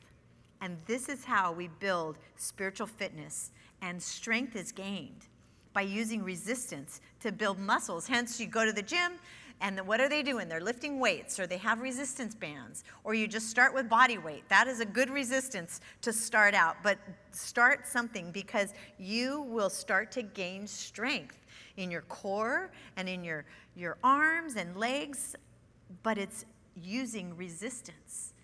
and 0.60 0.76
this 0.86 1.08
is 1.08 1.24
how 1.24 1.52
we 1.52 1.68
build 1.80 2.18
spiritual 2.36 2.86
fitness, 2.86 3.52
and 3.80 4.02
strength 4.02 4.56
is 4.56 4.72
gained 4.72 5.26
by 5.72 5.82
using 5.82 6.22
resistance 6.22 7.00
to 7.20 7.32
build 7.32 7.58
muscles. 7.58 8.06
Hence, 8.06 8.40
you 8.40 8.46
go 8.46 8.64
to 8.64 8.72
the 8.72 8.82
gym, 8.82 9.12
and 9.60 9.80
what 9.86 10.00
are 10.00 10.08
they 10.08 10.22
doing? 10.22 10.48
They're 10.48 10.60
lifting 10.60 11.00
weights, 11.00 11.38
or 11.40 11.46
they 11.46 11.56
have 11.58 11.80
resistance 11.80 12.34
bands, 12.34 12.84
or 13.04 13.14
you 13.14 13.26
just 13.26 13.50
start 13.50 13.74
with 13.74 13.88
body 13.88 14.18
weight. 14.18 14.48
That 14.48 14.68
is 14.68 14.80
a 14.80 14.84
good 14.84 15.10
resistance 15.10 15.80
to 16.02 16.12
start 16.12 16.54
out, 16.54 16.76
but 16.82 16.98
start 17.32 17.86
something 17.86 18.30
because 18.30 18.72
you 18.98 19.42
will 19.42 19.70
start 19.70 20.12
to 20.12 20.22
gain 20.22 20.66
strength 20.66 21.44
in 21.76 21.90
your 21.90 22.02
core 22.02 22.70
and 22.96 23.08
in 23.08 23.24
your, 23.24 23.44
your 23.74 23.98
arms 24.04 24.56
and 24.56 24.76
legs, 24.76 25.34
but 26.02 26.18
it's 26.18 26.44
using 26.76 27.36
resistance. 27.36 28.34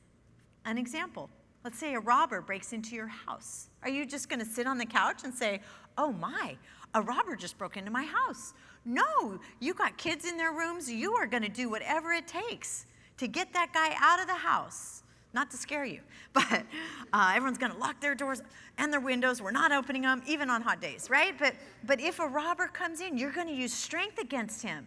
An 0.64 0.78
example 0.78 1.30
let's 1.64 1.78
say 1.78 1.94
a 1.94 2.00
robber 2.00 2.42
breaks 2.42 2.72
into 2.72 2.94
your 2.94 3.06
house. 3.06 3.70
Are 3.82 3.88
you 3.88 4.04
just 4.04 4.28
going 4.28 4.38
to 4.40 4.46
sit 4.46 4.66
on 4.66 4.76
the 4.76 4.84
couch 4.84 5.24
and 5.24 5.34
say, 5.34 5.60
oh 5.96 6.12
my, 6.12 6.56
a 6.94 7.02
robber 7.02 7.36
just 7.36 7.58
broke 7.58 7.76
into 7.76 7.90
my 7.90 8.04
house? 8.04 8.54
No, 8.84 9.38
you 9.60 9.74
got 9.74 9.96
kids 9.96 10.24
in 10.26 10.36
their 10.36 10.52
rooms. 10.52 10.90
You 10.90 11.14
are 11.14 11.26
going 11.26 11.42
to 11.42 11.48
do 11.48 11.68
whatever 11.68 12.12
it 12.12 12.26
takes 12.26 12.86
to 13.18 13.28
get 13.28 13.52
that 13.52 13.72
guy 13.72 13.94
out 13.98 14.20
of 14.20 14.26
the 14.26 14.34
house 14.34 15.02
not 15.34 15.50
to 15.50 15.56
scare 15.56 15.84
you, 15.84 16.00
but 16.32 16.64
uh, 17.12 17.32
everyone's 17.34 17.58
going 17.58 17.72
to 17.72 17.78
lock 17.78 18.00
their 18.00 18.14
doors 18.14 18.40
and 18.78 18.92
their 18.92 19.00
windows. 19.00 19.42
We're 19.42 19.50
not 19.50 19.72
opening 19.72 20.02
them, 20.02 20.22
even 20.26 20.48
on 20.48 20.62
hot 20.62 20.80
days, 20.80 21.10
right? 21.10 21.36
But, 21.38 21.54
but 21.84 22.00
if 22.00 22.20
a 22.20 22.26
robber 22.26 22.68
comes 22.68 23.00
in, 23.00 23.18
you're 23.18 23.32
going 23.32 23.48
to 23.48 23.54
use 23.54 23.74
strength 23.74 24.18
against 24.18 24.62
him. 24.62 24.86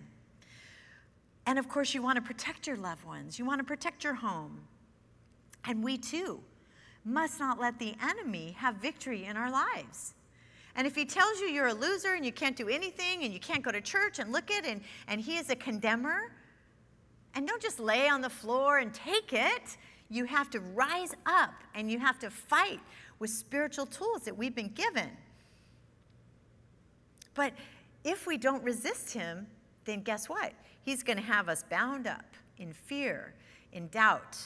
And 1.46 1.60
of 1.60 1.70
course, 1.70 1.94
you 1.94 2.02
want 2.02 2.16
to 2.16 2.22
protect 2.22 2.68
your 2.68 2.78
loved 2.78 3.06
ones, 3.06 3.38
you 3.38 3.46
want 3.46 3.60
to 3.60 3.66
protect 3.66 4.04
your 4.04 4.16
home. 4.16 4.62
And 5.66 5.84
we 5.84 5.98
too 5.98 6.42
must 7.04 7.40
not 7.40 7.60
let 7.60 7.80
the 7.80 7.94
enemy 8.02 8.56
have 8.58 8.76
victory 8.76 9.26
in 9.26 9.38
our 9.38 9.52
lives. 9.52 10.14
And 10.78 10.86
if 10.86 10.96
he 10.96 11.06
tells 11.06 11.40
you 11.40 11.48
you're 11.48 11.68
a 11.68 11.74
loser 11.74 12.14
and 12.14 12.24
you 12.24 12.32
can't 12.32 12.56
do 12.56 12.70
anything 12.70 13.24
and 13.24 13.34
you 13.34 13.40
can't 13.40 13.64
go 13.64 13.72
to 13.72 13.82
church 13.82 14.20
and 14.20 14.32
look 14.32 14.52
it 14.52 14.64
and, 14.64 14.82
and 15.08 15.20
he 15.20 15.38
is 15.38 15.50
a 15.50 15.56
condemner, 15.56 16.32
and 17.34 17.48
don't 17.48 17.62
just 17.62 17.80
lay 17.80 18.08
on 18.08 18.22
the 18.22 18.30
floor 18.30 18.78
and 18.78 18.94
take 18.94 19.34
it. 19.34 19.78
You 20.10 20.26
have 20.26 20.50
to 20.52 20.60
rise 20.60 21.14
up 21.26 21.54
and 21.76 21.92
you 21.92 22.00
have 22.00 22.20
to 22.20 22.30
fight 22.30 22.80
with 23.20 23.32
spiritual 23.32 23.88
tools 23.88 24.22
that 24.22 24.38
we've 24.38 24.56
been 24.56 24.72
given. 24.74 25.10
But 27.34 27.54
if 28.04 28.26
we 28.26 28.38
don't 28.38 28.64
resist 28.64 29.14
him, 29.14 29.48
then 29.86 30.02
guess 30.02 30.30
what? 30.30 30.54
He's 30.84 31.04
going 31.04 31.18
to 31.18 31.24
have 31.24 31.50
us 31.50 31.64
bound 31.70 32.08
up 32.08 32.26
in 32.58 32.74
fear, 32.74 33.34
in 33.74 33.88
doubt, 33.90 34.38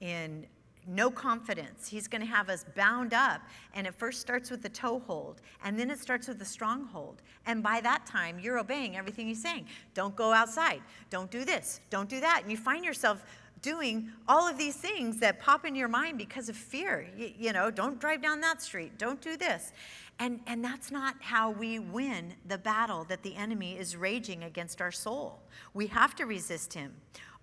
in 0.00 0.46
no 0.88 1.10
confidence. 1.10 1.88
He's 1.88 2.08
going 2.08 2.22
to 2.22 2.26
have 2.26 2.48
us 2.48 2.64
bound 2.74 3.12
up. 3.14 3.42
And 3.74 3.86
it 3.86 3.94
first 3.94 4.20
starts 4.20 4.50
with 4.50 4.62
the 4.62 4.68
toehold, 4.68 5.40
and 5.62 5.78
then 5.78 5.90
it 5.90 5.98
starts 5.98 6.26
with 6.28 6.38
the 6.38 6.44
stronghold. 6.44 7.22
And 7.46 7.62
by 7.62 7.80
that 7.82 8.06
time, 8.06 8.38
you're 8.38 8.58
obeying 8.58 8.96
everything 8.96 9.26
he's 9.26 9.42
saying. 9.42 9.66
Don't 9.94 10.16
go 10.16 10.32
outside. 10.32 10.80
Don't 11.10 11.30
do 11.30 11.44
this. 11.44 11.80
Don't 11.90 12.08
do 12.08 12.20
that. 12.20 12.40
And 12.42 12.50
you 12.50 12.56
find 12.56 12.84
yourself 12.84 13.24
doing 13.62 14.10
all 14.28 14.48
of 14.48 14.56
these 14.56 14.76
things 14.76 15.18
that 15.18 15.40
pop 15.40 15.64
into 15.64 15.78
your 15.78 15.88
mind 15.88 16.18
because 16.18 16.48
of 16.48 16.56
fear. 16.56 17.08
You, 17.16 17.32
you, 17.38 17.52
know, 17.52 17.70
don't 17.70 18.00
drive 18.00 18.22
down 18.22 18.40
that 18.40 18.62
street, 18.62 18.98
don't 18.98 19.20
do 19.20 19.36
this. 19.36 19.72
And, 20.20 20.40
and 20.46 20.64
that's 20.64 20.90
not 20.90 21.14
how 21.20 21.50
we 21.50 21.78
win 21.78 22.34
the 22.46 22.58
battle 22.58 23.04
that 23.04 23.22
the 23.22 23.36
enemy 23.36 23.78
is 23.78 23.96
raging 23.96 24.42
against 24.42 24.80
our 24.80 24.90
soul. 24.90 25.40
We 25.74 25.86
have 25.88 26.16
to 26.16 26.26
resist 26.26 26.74
him. 26.74 26.94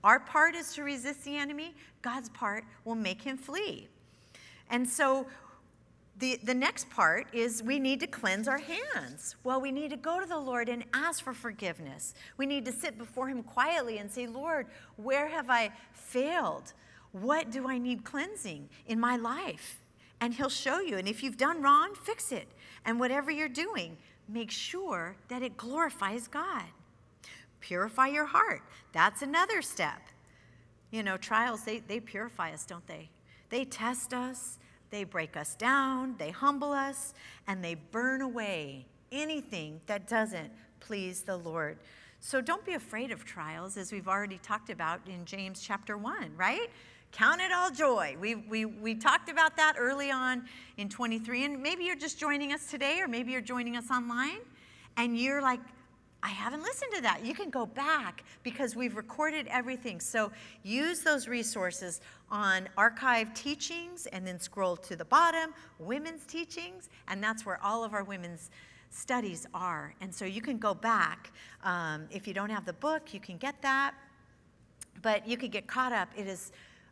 Our 0.05 0.19
part 0.19 0.53
is 0.55 0.73
to 0.75 0.83
resist 0.83 1.25
the 1.25 1.35
enemy, 1.35 1.73
God's 2.03 2.29
part 2.29 2.63
will 2.85 2.95
make 2.95 3.23
him 3.23 3.37
flee. 3.37 3.87
And 4.69 4.87
so 4.87 5.25
the, 6.19 6.39
the 6.43 6.53
next 6.53 6.89
part 6.91 7.27
is 7.33 7.63
we 7.63 7.79
need 7.79 7.99
to 8.01 8.07
cleanse 8.07 8.47
our 8.47 8.59
hands. 8.59 9.35
Well, 9.43 9.59
we 9.59 9.71
need 9.71 9.89
to 9.89 9.97
go 9.97 10.19
to 10.19 10.25
the 10.25 10.37
Lord 10.37 10.69
and 10.69 10.85
ask 10.93 11.23
for 11.23 11.33
forgiveness. 11.33 12.13
We 12.37 12.45
need 12.45 12.65
to 12.65 12.71
sit 12.71 12.97
before 12.97 13.27
Him 13.27 13.43
quietly 13.43 13.97
and 13.97 14.09
say, 14.09 14.27
Lord, 14.27 14.67
where 14.95 15.27
have 15.27 15.49
I 15.49 15.71
failed? 15.91 16.71
What 17.11 17.51
do 17.51 17.67
I 17.67 17.79
need 17.79 18.05
cleansing 18.05 18.69
in 18.87 18.99
my 18.99 19.17
life? 19.17 19.81
And 20.21 20.33
He'll 20.33 20.49
show 20.49 20.79
you. 20.79 20.97
And 20.97 21.07
if 21.07 21.21
you've 21.21 21.37
done 21.37 21.61
wrong, 21.61 21.95
fix 21.95 22.31
it. 22.31 22.47
And 22.85 22.99
whatever 22.99 23.29
you're 23.29 23.49
doing, 23.49 23.97
make 24.29 24.51
sure 24.51 25.17
that 25.27 25.41
it 25.41 25.57
glorifies 25.57 26.27
God. 26.27 26.63
Purify 27.59 28.07
your 28.07 28.25
heart. 28.25 28.61
That's 28.91 29.21
another 29.21 29.61
step. 29.61 30.01
You 30.91 31.03
know, 31.03 31.17
trials, 31.17 31.63
they, 31.63 31.79
they 31.79 31.99
purify 31.99 32.53
us, 32.53 32.65
don't 32.65 32.85
they? 32.87 33.09
They 33.49 33.65
test 33.65 34.13
us 34.13 34.59
they 34.95 35.03
break 35.03 35.35
us 35.35 35.55
down, 35.55 36.15
they 36.17 36.31
humble 36.31 36.71
us, 36.71 37.13
and 37.47 37.61
they 37.61 37.75
burn 37.75 38.21
away 38.21 38.85
anything 39.11 39.81
that 39.87 40.07
doesn't 40.07 40.49
please 40.79 41.21
the 41.21 41.35
Lord. 41.35 41.77
So 42.21 42.39
don't 42.39 42.65
be 42.65 42.73
afraid 42.73 43.11
of 43.11 43.25
trials, 43.25 43.75
as 43.75 43.91
we've 43.91 44.07
already 44.07 44.37
talked 44.37 44.69
about 44.69 45.01
in 45.05 45.25
James 45.25 45.61
chapter 45.61 45.97
1, 45.97 46.31
right? 46.37 46.69
Count 47.11 47.41
it 47.41 47.51
all 47.51 47.69
joy. 47.69 48.15
We, 48.19 48.35
we, 48.35 48.63
we 48.63 48.95
talked 48.95 49.29
about 49.29 49.57
that 49.57 49.75
early 49.77 50.11
on 50.11 50.45
in 50.77 50.87
23, 50.87 51.43
and 51.43 51.61
maybe 51.61 51.83
you're 51.83 51.95
just 51.95 52.17
joining 52.17 52.53
us 52.53 52.67
today, 52.67 53.01
or 53.01 53.07
maybe 53.09 53.31
you're 53.31 53.41
joining 53.41 53.75
us 53.75 53.91
online, 53.91 54.39
and 54.97 55.17
you're 55.17 55.41
like, 55.41 55.59
I 56.25 56.29
haven't 56.29 56.63
listened 56.63 56.91
to 56.95 57.01
that. 57.03 57.23
You 57.23 57.35
can 57.35 57.51
go 57.51 57.67
back 57.67 58.23
because 58.41 58.75
we've 58.75 58.97
recorded 58.97 59.45
everything. 59.47 59.99
So 59.99 60.31
use 60.63 61.01
those 61.01 61.27
resources 61.27 62.01
on 62.31 62.67
archive 62.79 63.31
teachings 63.35 64.07
and 64.07 64.25
then 64.25 64.39
scroll 64.39 64.75
to 64.75 64.95
the 64.95 65.05
bottom, 65.05 65.53
women's 65.77 66.25
teachings, 66.25 66.89
and 67.07 67.23
that's 67.23 67.45
where 67.45 67.63
all 67.63 67.83
of 67.83 67.93
our 67.93 68.03
women's 68.03 68.49
studies 68.89 69.45
are. 69.53 69.93
And 70.01 70.13
so 70.13 70.25
you 70.25 70.41
can 70.41 70.57
go 70.57 70.73
back. 70.73 71.31
Um, 71.63 72.07
if 72.09 72.27
you 72.27 72.33
don't 72.33 72.49
have 72.49 72.65
the 72.65 72.73
book, 72.73 73.13
you 73.13 73.19
can 73.19 73.37
get 73.37 73.61
that. 73.61 73.93
But 75.03 75.27
you 75.27 75.37
could 75.37 75.51
get 75.51 75.67
caught 75.67 75.93
up. 75.93 76.09
It 76.17 76.25
is 76.25 76.51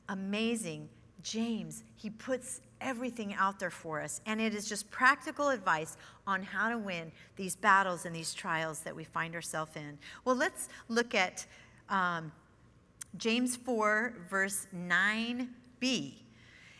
amazing. 0.09 0.87
James, 1.23 1.83
he 1.95 2.11
puts 2.11 2.61
everything 2.83 3.33
out 3.33 3.59
there 3.59 3.69
for 3.69 4.01
us. 4.01 4.21
And 4.25 4.41
it 4.41 4.53
is 4.53 4.67
just 4.67 4.89
practical 4.91 5.49
advice 5.49 5.97
on 6.27 6.43
how 6.43 6.69
to 6.69 6.77
win 6.77 7.11
these 7.35 7.55
battles 7.55 8.05
and 8.05 8.15
these 8.15 8.33
trials 8.33 8.81
that 8.81 8.95
we 8.95 9.03
find 9.03 9.35
ourselves 9.35 9.75
in. 9.75 9.97
Well, 10.25 10.35
let's 10.35 10.69
look 10.89 11.15
at 11.15 11.45
um, 11.89 12.31
James 13.17 13.55
4, 13.55 14.13
verse 14.29 14.67
9b. 14.75 16.13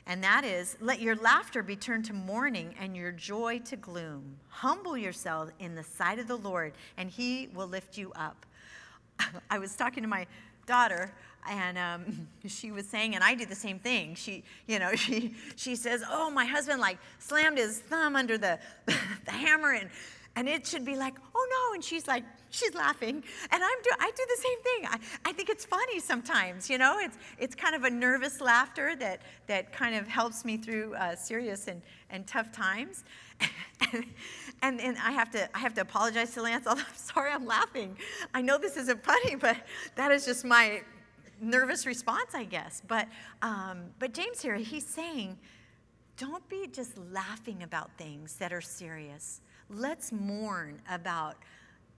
And 0.06 0.24
that 0.24 0.44
is, 0.44 0.76
let 0.82 1.00
your 1.00 1.16
laughter 1.16 1.64
be 1.64 1.76
turned 1.76 2.06
to 2.06 2.14
mourning 2.14 2.76
and 2.80 2.96
your 2.96 3.12
joy 3.12 3.60
to 3.66 3.78
gloom. 3.78 4.38
Humble 4.50 4.98
yourself 4.98 5.50
in 5.60 5.76
the 5.76 5.84
sight 5.84 6.20
of 6.20 6.28
the 6.28 6.36
Lord, 6.36 6.74
and 6.98 7.10
he 7.10 7.50
will 7.54 7.68
lift 7.68 7.98
you 7.98 8.12
up. 8.16 8.46
I 9.50 9.60
was 9.60 9.76
talking 9.76 10.04
to 10.04 10.10
my 10.10 10.28
daughter 10.66 11.14
and 11.50 11.78
um, 11.78 12.28
she 12.48 12.72
was 12.72 12.88
saying 12.88 13.16
and 13.16 13.24
i 13.24 13.34
do 13.34 13.46
the 13.46 13.56
same 13.56 13.80
thing 13.80 14.16
she 14.16 14.44
you 14.68 14.80
know 14.80 14.92
she 14.96 15.34
she 15.56 15.76
says 15.76 16.04
oh 16.10 16.30
my 16.30 16.46
husband 16.46 16.80
like 16.80 16.98
slammed 17.20 17.58
his 17.58 17.80
thumb 17.80 18.16
under 18.16 18.38
the 18.38 18.60
the 19.26 19.32
hammer 19.32 19.74
and 19.74 19.90
and 20.36 20.50
it 20.50 20.66
should 20.66 20.84
be 20.84 20.96
like, 20.96 21.14
oh 21.36 21.48
no, 21.50 21.76
and 21.76 21.84
she's 21.84 22.08
like, 22.08 22.24
she's 22.50 22.74
laughing, 22.74 23.24
and 23.52 23.64
I'm 23.64 23.82
do, 23.84 23.90
I 24.00 24.12
do 24.16 24.24
the 24.36 24.42
same 24.42 24.62
thing. 24.62 24.86
I, 25.26 25.30
I 25.30 25.34
think 25.34 25.50
it's 25.50 25.64
funny 25.64 26.00
sometimes, 26.00 26.70
you 26.70 26.78
know. 26.78 26.98
It's 27.00 27.18
it's 27.38 27.56
kind 27.56 27.76
of 27.76 27.84
a 27.84 27.90
nervous 27.90 28.42
laughter 28.42 28.96
that 28.96 29.22
that 29.48 29.72
kind 29.72 29.96
of 29.96 30.08
helps 30.08 30.44
me 30.44 30.58
through 30.58 30.96
uh, 30.96 31.16
serious 31.16 31.68
and, 31.68 31.82
and 32.10 32.26
tough 32.26 32.52
times. 32.52 33.04
and, 34.62 34.82
and 34.82 34.98
I 34.98 35.12
have 35.12 35.30
to 35.32 35.56
I 35.56 35.60
have 35.60 35.76
to 35.76 35.82
apologize 35.82 36.34
to 36.34 36.42
Lance. 36.42 36.66
I'm 36.68 36.80
sorry, 36.96 37.32
I'm 37.32 37.46
laughing. 37.46 37.96
I 38.34 38.42
know 38.42 38.58
this 38.58 38.76
isn't 38.78 39.04
funny, 39.04 39.36
but 39.36 39.58
that 39.96 40.12
is 40.12 40.26
just 40.26 40.46
my 40.46 40.82
nervous 41.44 41.86
response, 41.86 42.34
I 42.34 42.44
guess. 42.44 42.82
But 42.88 43.08
um, 43.42 43.86
but 44.00 44.14
James 44.14 44.42
here, 44.42 44.56
he's 44.56 44.86
saying, 44.86 45.38
don't 46.18 46.48
be 46.48 46.68
just 46.72 46.98
laughing 47.12 47.64
about 47.64 47.92
things 47.98 48.36
that 48.38 48.54
are 48.54 48.62
serious 48.62 49.42
Let's 49.70 50.12
mourn 50.12 50.82
about 50.90 51.38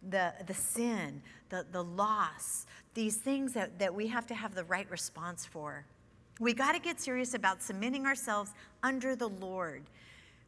the, 0.07 0.33
the 0.45 0.53
sin, 0.53 1.21
the, 1.49 1.65
the 1.71 1.83
loss, 1.83 2.67
these 2.93 3.17
things 3.17 3.53
that, 3.53 3.79
that 3.79 3.93
we 3.93 4.07
have 4.07 4.27
to 4.27 4.35
have 4.35 4.55
the 4.55 4.63
right 4.65 4.89
response 4.89 5.45
for. 5.45 5.85
We 6.39 6.53
got 6.53 6.73
to 6.73 6.79
get 6.79 6.99
serious 6.99 7.33
about 7.33 7.61
submitting 7.61 8.05
ourselves 8.05 8.53
under 8.83 9.15
the 9.15 9.29
Lord. 9.29 9.83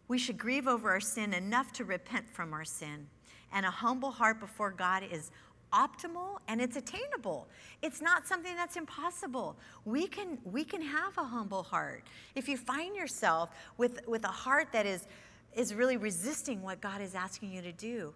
We 0.08 0.18
should 0.18 0.38
grieve 0.38 0.68
over 0.68 0.92
our 0.92 1.00
sin 1.00 1.34
enough 1.34 1.74
to 1.74 1.86
repent 1.86 2.30
from 2.30 2.54
our 2.54 2.66
sin. 2.66 3.08
And 3.52 3.66
a 3.66 3.72
humble 3.72 4.12
heart 4.12 4.40
before 4.40 4.72
God 4.72 5.04
is 5.10 5.32
optimal 5.74 6.38
and 6.48 6.62
it's 6.62 6.76
attainable. 6.76 7.48
It's 7.82 8.02
not 8.02 8.28
something 8.28 8.56
that's 8.56 8.76
impossible. 8.76 9.56
We 9.86 10.08
can 10.08 10.38
we 10.44 10.64
can 10.64 10.82
have 10.82 11.18
a 11.18 11.24
humble 11.24 11.64
heart. 11.64 12.04
If 12.36 12.48
you 12.48 12.58
find 12.58 12.96
yourself 12.96 13.52
with 13.78 14.06
with 14.08 14.24
a 14.24 14.30
heart 14.30 14.70
that 14.72 14.86
is 14.86 15.08
is 15.56 15.74
really 15.74 15.98
resisting 15.98 16.62
what 16.62 16.82
God 16.82 17.02
is 17.02 17.16
asking 17.16 17.52
you 17.52 17.62
to 17.64 17.72
do. 17.72 18.14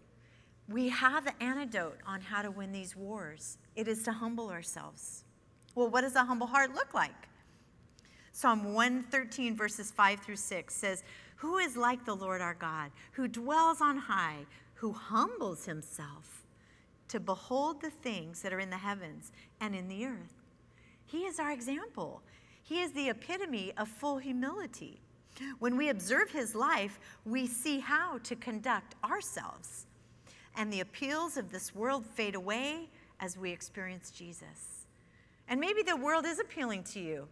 We 0.70 0.90
have 0.90 1.26
the 1.26 1.44
antidote 1.44 1.98
on 2.06 2.22
how 2.22 2.44
to 2.44 2.52
win 2.52 2.72
these 2.72 2.96
wars. 2.96 3.58
It 3.76 3.88
is 3.88 4.04
to 4.04 4.12
humble 4.12 4.50
ourselves. 4.50 5.24
Well, 5.74 5.90
what 5.90 6.02
does 6.02 6.16
a 6.16 6.24
humble 6.24 6.48
heart 6.48 6.76
look 6.76 6.94
like? 6.94 7.28
Psalm 8.32 8.74
113, 8.74 9.56
verses 9.56 9.92
5 9.92 10.20
through 10.20 10.36
6 10.36 10.74
says, 10.74 11.04
Who 11.38 11.58
is 11.58 11.76
like 11.76 12.06
the 12.06 12.16
Lord 12.16 12.42
our 12.42 12.54
God, 12.54 12.92
who 13.14 13.28
dwells 13.28 13.82
on 13.82 13.98
high, 13.98 14.46
who 14.76 14.94
humbles 14.94 15.66
himself 15.66 16.41
to 17.12 17.20
behold 17.20 17.82
the 17.82 17.90
things 17.90 18.42
that 18.42 18.54
are 18.54 18.60
in 18.60 18.70
the 18.70 18.78
heavens 18.78 19.32
and 19.60 19.76
in 19.76 19.88
the 19.88 20.06
earth? 20.06 20.42
He 21.06 21.26
is 21.26 21.40
our 21.40 21.52
example. 21.52 22.22
He 22.64 22.80
is 22.80 22.92
the 22.94 23.10
epitome 23.10 23.74
of 23.78 23.88
full 23.88 24.18
humility. 24.18 25.02
When 25.60 25.76
we 25.76 25.90
observe 25.90 26.32
his 26.32 26.56
life, 26.56 27.00
we 27.26 27.48
see 27.48 27.80
how 27.80 28.20
to 28.20 28.36
conduct 28.36 28.96
ourselves. 29.04 29.88
And 30.56 30.72
the 30.72 30.82
appeals 30.82 31.38
of 31.38 31.52
this 31.52 31.76
world 31.76 32.06
fade 32.06 32.36
away 32.36 32.90
as 33.20 33.38
we 33.38 33.52
experience 33.52 34.12
Jesus. 34.12 34.86
And 35.48 35.60
maybe 35.60 35.84
the 35.84 35.96
world 35.96 36.26
is 36.26 36.40
appealing 36.40 36.84
to 36.86 37.00
you, 37.00 37.28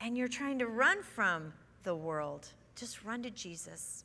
and 0.00 0.16
you're 0.16 0.28
trying 0.28 0.58
to 0.58 0.66
run 0.66 1.02
from 1.02 1.52
the 1.82 1.94
world. 1.94 2.48
Just 2.76 3.04
run 3.04 3.22
to 3.22 3.30
Jesus. 3.30 4.04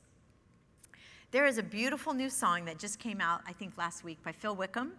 There 1.34 1.48
is 1.48 1.58
a 1.58 1.64
beautiful 1.64 2.14
new 2.14 2.30
song 2.30 2.64
that 2.66 2.78
just 2.78 3.00
came 3.00 3.20
out, 3.20 3.42
I 3.48 3.54
think, 3.54 3.76
last 3.76 4.04
week 4.04 4.22
by 4.24 4.32
Phil 4.32 4.56
Wickham. 4.56 4.92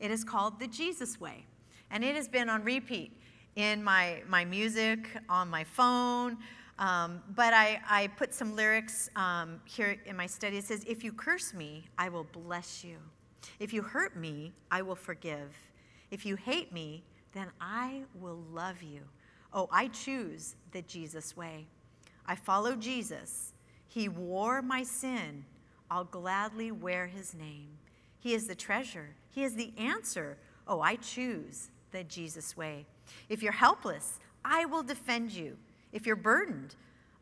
It 0.00 0.10
is 0.10 0.24
called 0.24 0.58
The 0.58 0.66
Jesus 0.66 1.20
Way, 1.20 1.44
and 1.90 2.02
it 2.02 2.16
has 2.16 2.26
been 2.26 2.48
on 2.48 2.64
repeat 2.64 3.12
in 3.56 3.84
my, 3.84 4.22
my 4.26 4.42
music, 4.42 5.06
on 5.28 5.50
my 5.50 5.64
phone, 5.64 6.38
um, 6.78 7.22
but 7.36 7.52
I, 7.52 7.78
I, 7.86 8.06
put 8.06 8.32
some 8.32 8.56
lyrics 8.56 9.10
um, 9.16 9.60
here 9.66 9.98
in 10.06 10.16
my 10.16 10.26
study. 10.26 10.56
It 10.56 10.64
says, 10.64 10.82
If 10.88 11.04
you 11.04 11.12
curse 11.12 11.52
me, 11.52 11.84
I 11.98 12.08
will 12.08 12.24
bless 12.24 12.82
you. 12.82 12.96
If 13.60 13.74
you 13.74 13.82
hurt 13.82 14.16
me, 14.16 14.54
I 14.70 14.80
will 14.80 14.96
forgive. 14.96 15.54
If 16.10 16.24
you 16.24 16.36
hate 16.36 16.72
me, 16.72 17.04
then 17.34 17.48
I 17.60 18.04
will 18.18 18.42
love 18.50 18.82
you. 18.82 19.02
Oh, 19.52 19.68
I 19.70 19.88
choose 19.88 20.56
the 20.70 20.80
Jesus 20.80 21.36
way. 21.36 21.66
I 22.24 22.34
follow 22.34 22.76
Jesus. 22.76 23.52
He 23.88 24.08
wore 24.08 24.62
my 24.62 24.84
sin. 24.84 25.44
I'll 25.92 26.04
gladly 26.04 26.72
wear 26.72 27.06
his 27.06 27.34
name. 27.34 27.68
He 28.18 28.32
is 28.32 28.46
the 28.46 28.54
treasure. 28.54 29.10
He 29.30 29.44
is 29.44 29.56
the 29.56 29.74
answer. 29.76 30.38
Oh, 30.66 30.80
I 30.80 30.96
choose 30.96 31.68
the 31.90 32.02
Jesus 32.02 32.56
way. 32.56 32.86
If 33.28 33.42
you're 33.42 33.52
helpless, 33.52 34.18
I 34.42 34.64
will 34.64 34.82
defend 34.82 35.32
you. 35.32 35.58
If 35.92 36.06
you're 36.06 36.16
burdened, 36.16 36.76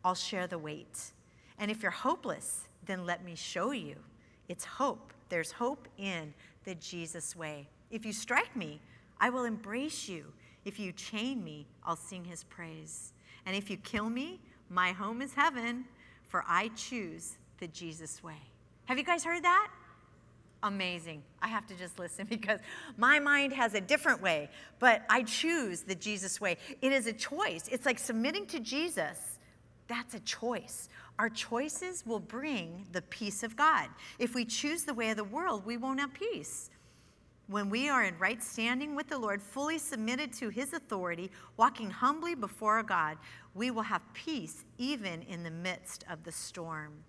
I'll 0.05 0.15
share 0.15 0.47
the 0.47 0.57
weight. 0.57 1.11
And 1.59 1.69
if 1.69 1.83
you're 1.83 1.91
hopeless, 1.91 2.69
then 2.87 3.05
let 3.05 3.25
me 3.25 3.35
show 3.35 3.73
you. 3.73 3.97
It's 4.49 4.65
hope. 4.65 5.13
There's 5.31 5.51
hope 5.51 5.89
in 5.99 6.33
the 6.63 6.77
Jesus 6.77 7.35
way. 7.35 7.67
If 7.91 8.07
you 8.07 8.13
strike 8.13 8.55
me, 8.55 8.81
I 9.21 9.31
will 9.31 9.47
embrace 9.47 10.09
you. 10.09 10.27
If 10.65 10.79
you 10.79 10.93
chain 10.93 11.43
me, 11.43 11.67
I'll 11.85 11.97
sing 11.97 12.25
his 12.25 12.45
praise. 12.45 13.15
And 13.47 13.57
if 13.57 13.69
you 13.69 13.79
kill 13.79 14.09
me, 14.09 14.39
my 14.69 14.93
home 14.93 15.23
is 15.23 15.35
heaven, 15.35 15.87
for 16.29 16.45
I 16.47 16.71
choose 16.77 17.37
the 17.59 17.67
Jesus 17.67 18.23
way. 18.23 18.39
Have 18.91 18.99
you 18.99 19.05
guys 19.05 19.23
heard 19.23 19.45
that? 19.45 19.69
amazing. 20.65 21.23
I 21.41 21.47
have 21.47 21.65
to 21.69 21.77
just 21.77 21.97
listen 22.01 22.27
because 22.29 22.59
my 22.97 23.21
mind 23.21 23.53
has 23.53 23.75
a 23.75 23.81
different 23.81 24.21
way, 24.21 24.51
but 24.81 25.03
I 25.09 25.23
choose 25.23 25.83
the 25.83 25.95
Jesus 25.95 26.41
way. 26.41 26.57
It 26.83 26.91
is 26.91 27.07
a 27.07 27.13
choice. 27.13 27.69
It's 27.71 27.87
like 27.87 28.01
submitting 28.01 28.47
to 28.47 28.59
Jesus. 28.59 29.39
That's 29.87 30.15
a 30.15 30.21
choice. 30.21 30.89
Our 31.21 31.29
choices 31.29 32.05
will 32.05 32.19
bring 32.19 32.85
the 32.91 33.03
peace 33.03 33.45
of 33.45 33.57
God. 33.57 33.89
If 34.19 34.35
we 34.35 34.45
choose 34.45 34.83
the 34.83 34.93
way 34.93 35.11
of 35.11 35.17
the 35.17 35.25
world, 35.25 35.65
we 35.65 35.77
won't 35.77 36.01
have 36.01 36.13
peace. 36.13 36.69
When 37.47 37.71
we 37.71 37.89
are 37.89 38.03
in 38.03 38.19
right 38.19 38.43
standing 38.43 38.97
with 38.97 39.09
the 39.09 39.19
Lord, 39.19 39.41
fully 39.41 39.79
submitted 39.79 40.33
to 40.33 40.49
his 40.49 40.73
authority, 40.73 41.31
walking 41.57 41.91
humbly 41.91 42.35
before 42.35 42.83
God, 42.83 43.19
we 43.55 43.71
will 43.71 43.83
have 43.83 44.03
peace 44.15 44.65
even 44.79 45.23
in 45.23 45.45
the 45.45 45.51
midst 45.51 46.05
of 46.11 46.25
the 46.25 46.33
storm. 46.33 47.05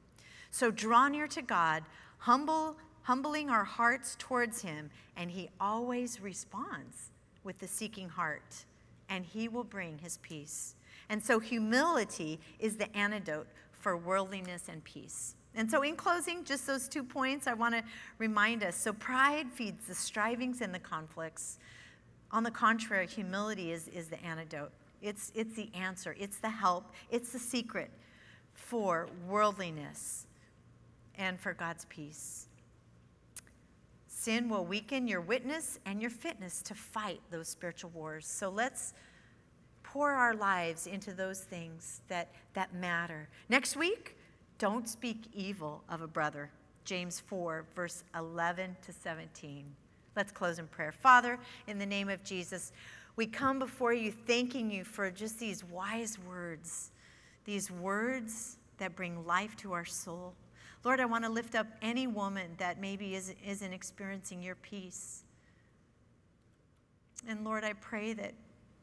So 0.52 0.70
draw 0.70 1.08
near 1.08 1.28
to 1.28 1.42
God, 1.42 1.84
humble 2.20 2.76
humbling 3.04 3.50
our 3.50 3.64
hearts 3.64 4.16
towards 4.20 4.62
Him, 4.62 4.90
and 5.18 5.32
He 5.32 5.50
always 5.60 6.22
responds 6.22 7.12
with 7.44 7.60
the 7.60 7.68
seeking 7.68 8.10
heart, 8.10 8.66
and 9.10 9.26
He 9.26 9.48
will 9.48 9.64
bring 9.64 9.98
His 9.98 10.18
peace. 10.18 10.76
And 11.10 11.24
so, 11.24 11.40
humility 11.40 12.40
is 12.60 12.78
the 12.78 12.96
antidote 12.96 13.48
for 13.72 13.98
worldliness 13.98 14.70
and 14.70 14.84
peace. 14.84 15.36
And 15.56 15.70
so, 15.70 15.82
in 15.82 15.96
closing, 15.96 16.44
just 16.44 16.68
those 16.68 16.88
two 16.88 17.04
points 17.04 17.48
I 17.48 17.54
want 17.54 17.76
to 17.76 17.84
remind 18.18 18.64
us. 18.64 18.76
So, 18.76 18.94
pride 18.94 19.52
feeds 19.52 19.88
the 19.88 19.96
strivings 19.96 20.62
and 20.62 20.74
the 20.74 20.80
conflicts. 20.80 21.60
On 22.32 22.44
the 22.44 22.52
contrary, 22.52 23.08
humility 23.08 23.72
is, 23.72 23.90
is 23.90 24.08
the 24.08 24.24
antidote. 24.24 24.72
It's, 25.02 25.32
it's 25.36 25.56
the 25.56 25.70
answer, 25.74 26.16
it's 26.20 26.38
the 26.38 26.50
help, 26.50 26.94
it's 27.10 27.32
the 27.32 27.40
secret 27.40 27.90
for 28.54 29.10
worldliness 29.28 30.28
and 31.18 31.40
for 31.40 31.54
God's 31.54 31.86
peace. 31.86 32.48
Sin 34.08 34.50
will 34.50 34.66
weaken 34.66 35.08
your 35.08 35.22
witness 35.22 35.80
and 35.86 36.00
your 36.00 36.12
fitness 36.12 36.62
to 36.64 36.76
fight 36.76 37.22
those 37.32 37.48
spiritual 37.48 37.90
wars. 37.92 38.28
So 38.28 38.50
let's 38.50 38.94
pour 39.84 40.12
our 40.12 40.36
lives 40.36 40.88
into 40.88 41.14
those 41.14 41.42
things 41.42 42.02
that, 42.08 42.30
that 42.54 42.74
matter. 42.74 43.28
Next 43.50 43.76
week, 43.76 44.16
don't 44.60 44.88
speak 44.88 45.24
evil 45.34 45.84
of 45.90 46.02
a 46.02 46.08
brother. 46.08 46.52
James 46.86 47.20
4, 47.20 47.66
verse 47.76 48.04
11 48.16 48.78
to 48.86 48.94
17. 48.94 49.66
Let's 50.16 50.32
close 50.32 50.60
in 50.60 50.68
prayer. 50.68 50.92
Father, 50.92 51.40
in 51.68 51.80
the 51.80 51.86
name 51.86 52.10
of 52.10 52.24
Jesus, 52.24 52.72
we 53.16 53.26
come 53.26 53.60
before 53.60 53.94
you 53.94 54.12
thanking 54.12 54.70
you 54.70 54.84
for 54.84 55.10
just 55.10 55.40
these 55.40 55.64
wise 55.64 56.18
words, 56.28 56.92
these 57.46 57.72
words 57.72 58.58
that 58.78 58.96
bring 58.96 59.26
life 59.26 59.56
to 59.58 59.74
our 59.74 59.86
soul. 59.86 60.34
Lord, 60.84 61.00
I 61.00 61.06
want 61.06 61.24
to 61.26 61.30
lift 61.30 61.56
up 61.56 61.68
any 61.82 62.08
woman 62.08 62.52
that 62.58 62.80
maybe 62.82 63.16
is, 63.16 63.34
isn't 63.46 63.74
experiencing 63.74 64.42
your 64.42 64.56
peace. 64.56 65.24
And 67.28 67.44
Lord, 67.44 67.64
I 67.64 67.74
pray 67.74 68.14
that 68.14 68.34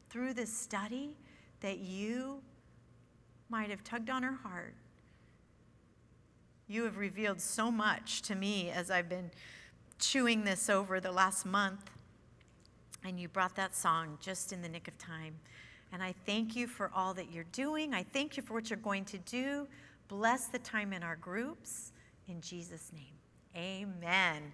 through 0.09 0.33
this 0.33 0.51
study 0.51 1.17
that 1.59 1.79
you 1.79 2.41
might 3.49 3.69
have 3.69 3.83
tugged 3.83 4.09
on 4.09 4.23
her 4.23 4.33
heart. 4.43 4.75
You 6.67 6.83
have 6.83 6.97
revealed 6.97 7.41
so 7.41 7.69
much 7.71 8.21
to 8.23 8.35
me 8.35 8.69
as 8.69 8.89
I've 8.91 9.09
been 9.09 9.31
chewing 9.97 10.45
this 10.45 10.69
over 10.69 10.99
the 10.99 11.11
last 11.11 11.45
month. 11.45 11.89
And 13.03 13.19
you 13.19 13.27
brought 13.27 13.55
that 13.55 13.75
song 13.75 14.17
just 14.21 14.53
in 14.53 14.61
the 14.61 14.69
nick 14.69 14.87
of 14.87 14.97
time. 14.97 15.35
And 15.91 16.03
I 16.03 16.13
thank 16.25 16.55
you 16.55 16.67
for 16.67 16.91
all 16.95 17.13
that 17.15 17.31
you're 17.31 17.45
doing. 17.51 17.93
I 17.93 18.03
thank 18.03 18.37
you 18.37 18.43
for 18.43 18.53
what 18.53 18.69
you're 18.69 18.77
going 18.77 19.05
to 19.05 19.17
do. 19.17 19.67
Bless 20.09 20.47
the 20.47 20.57
time 20.57 20.91
in 20.91 21.03
our 21.03 21.15
groups. 21.15 21.93
In 22.27 22.41
Jesus' 22.41 22.91
name, 22.91 23.13
amen. 23.55 24.51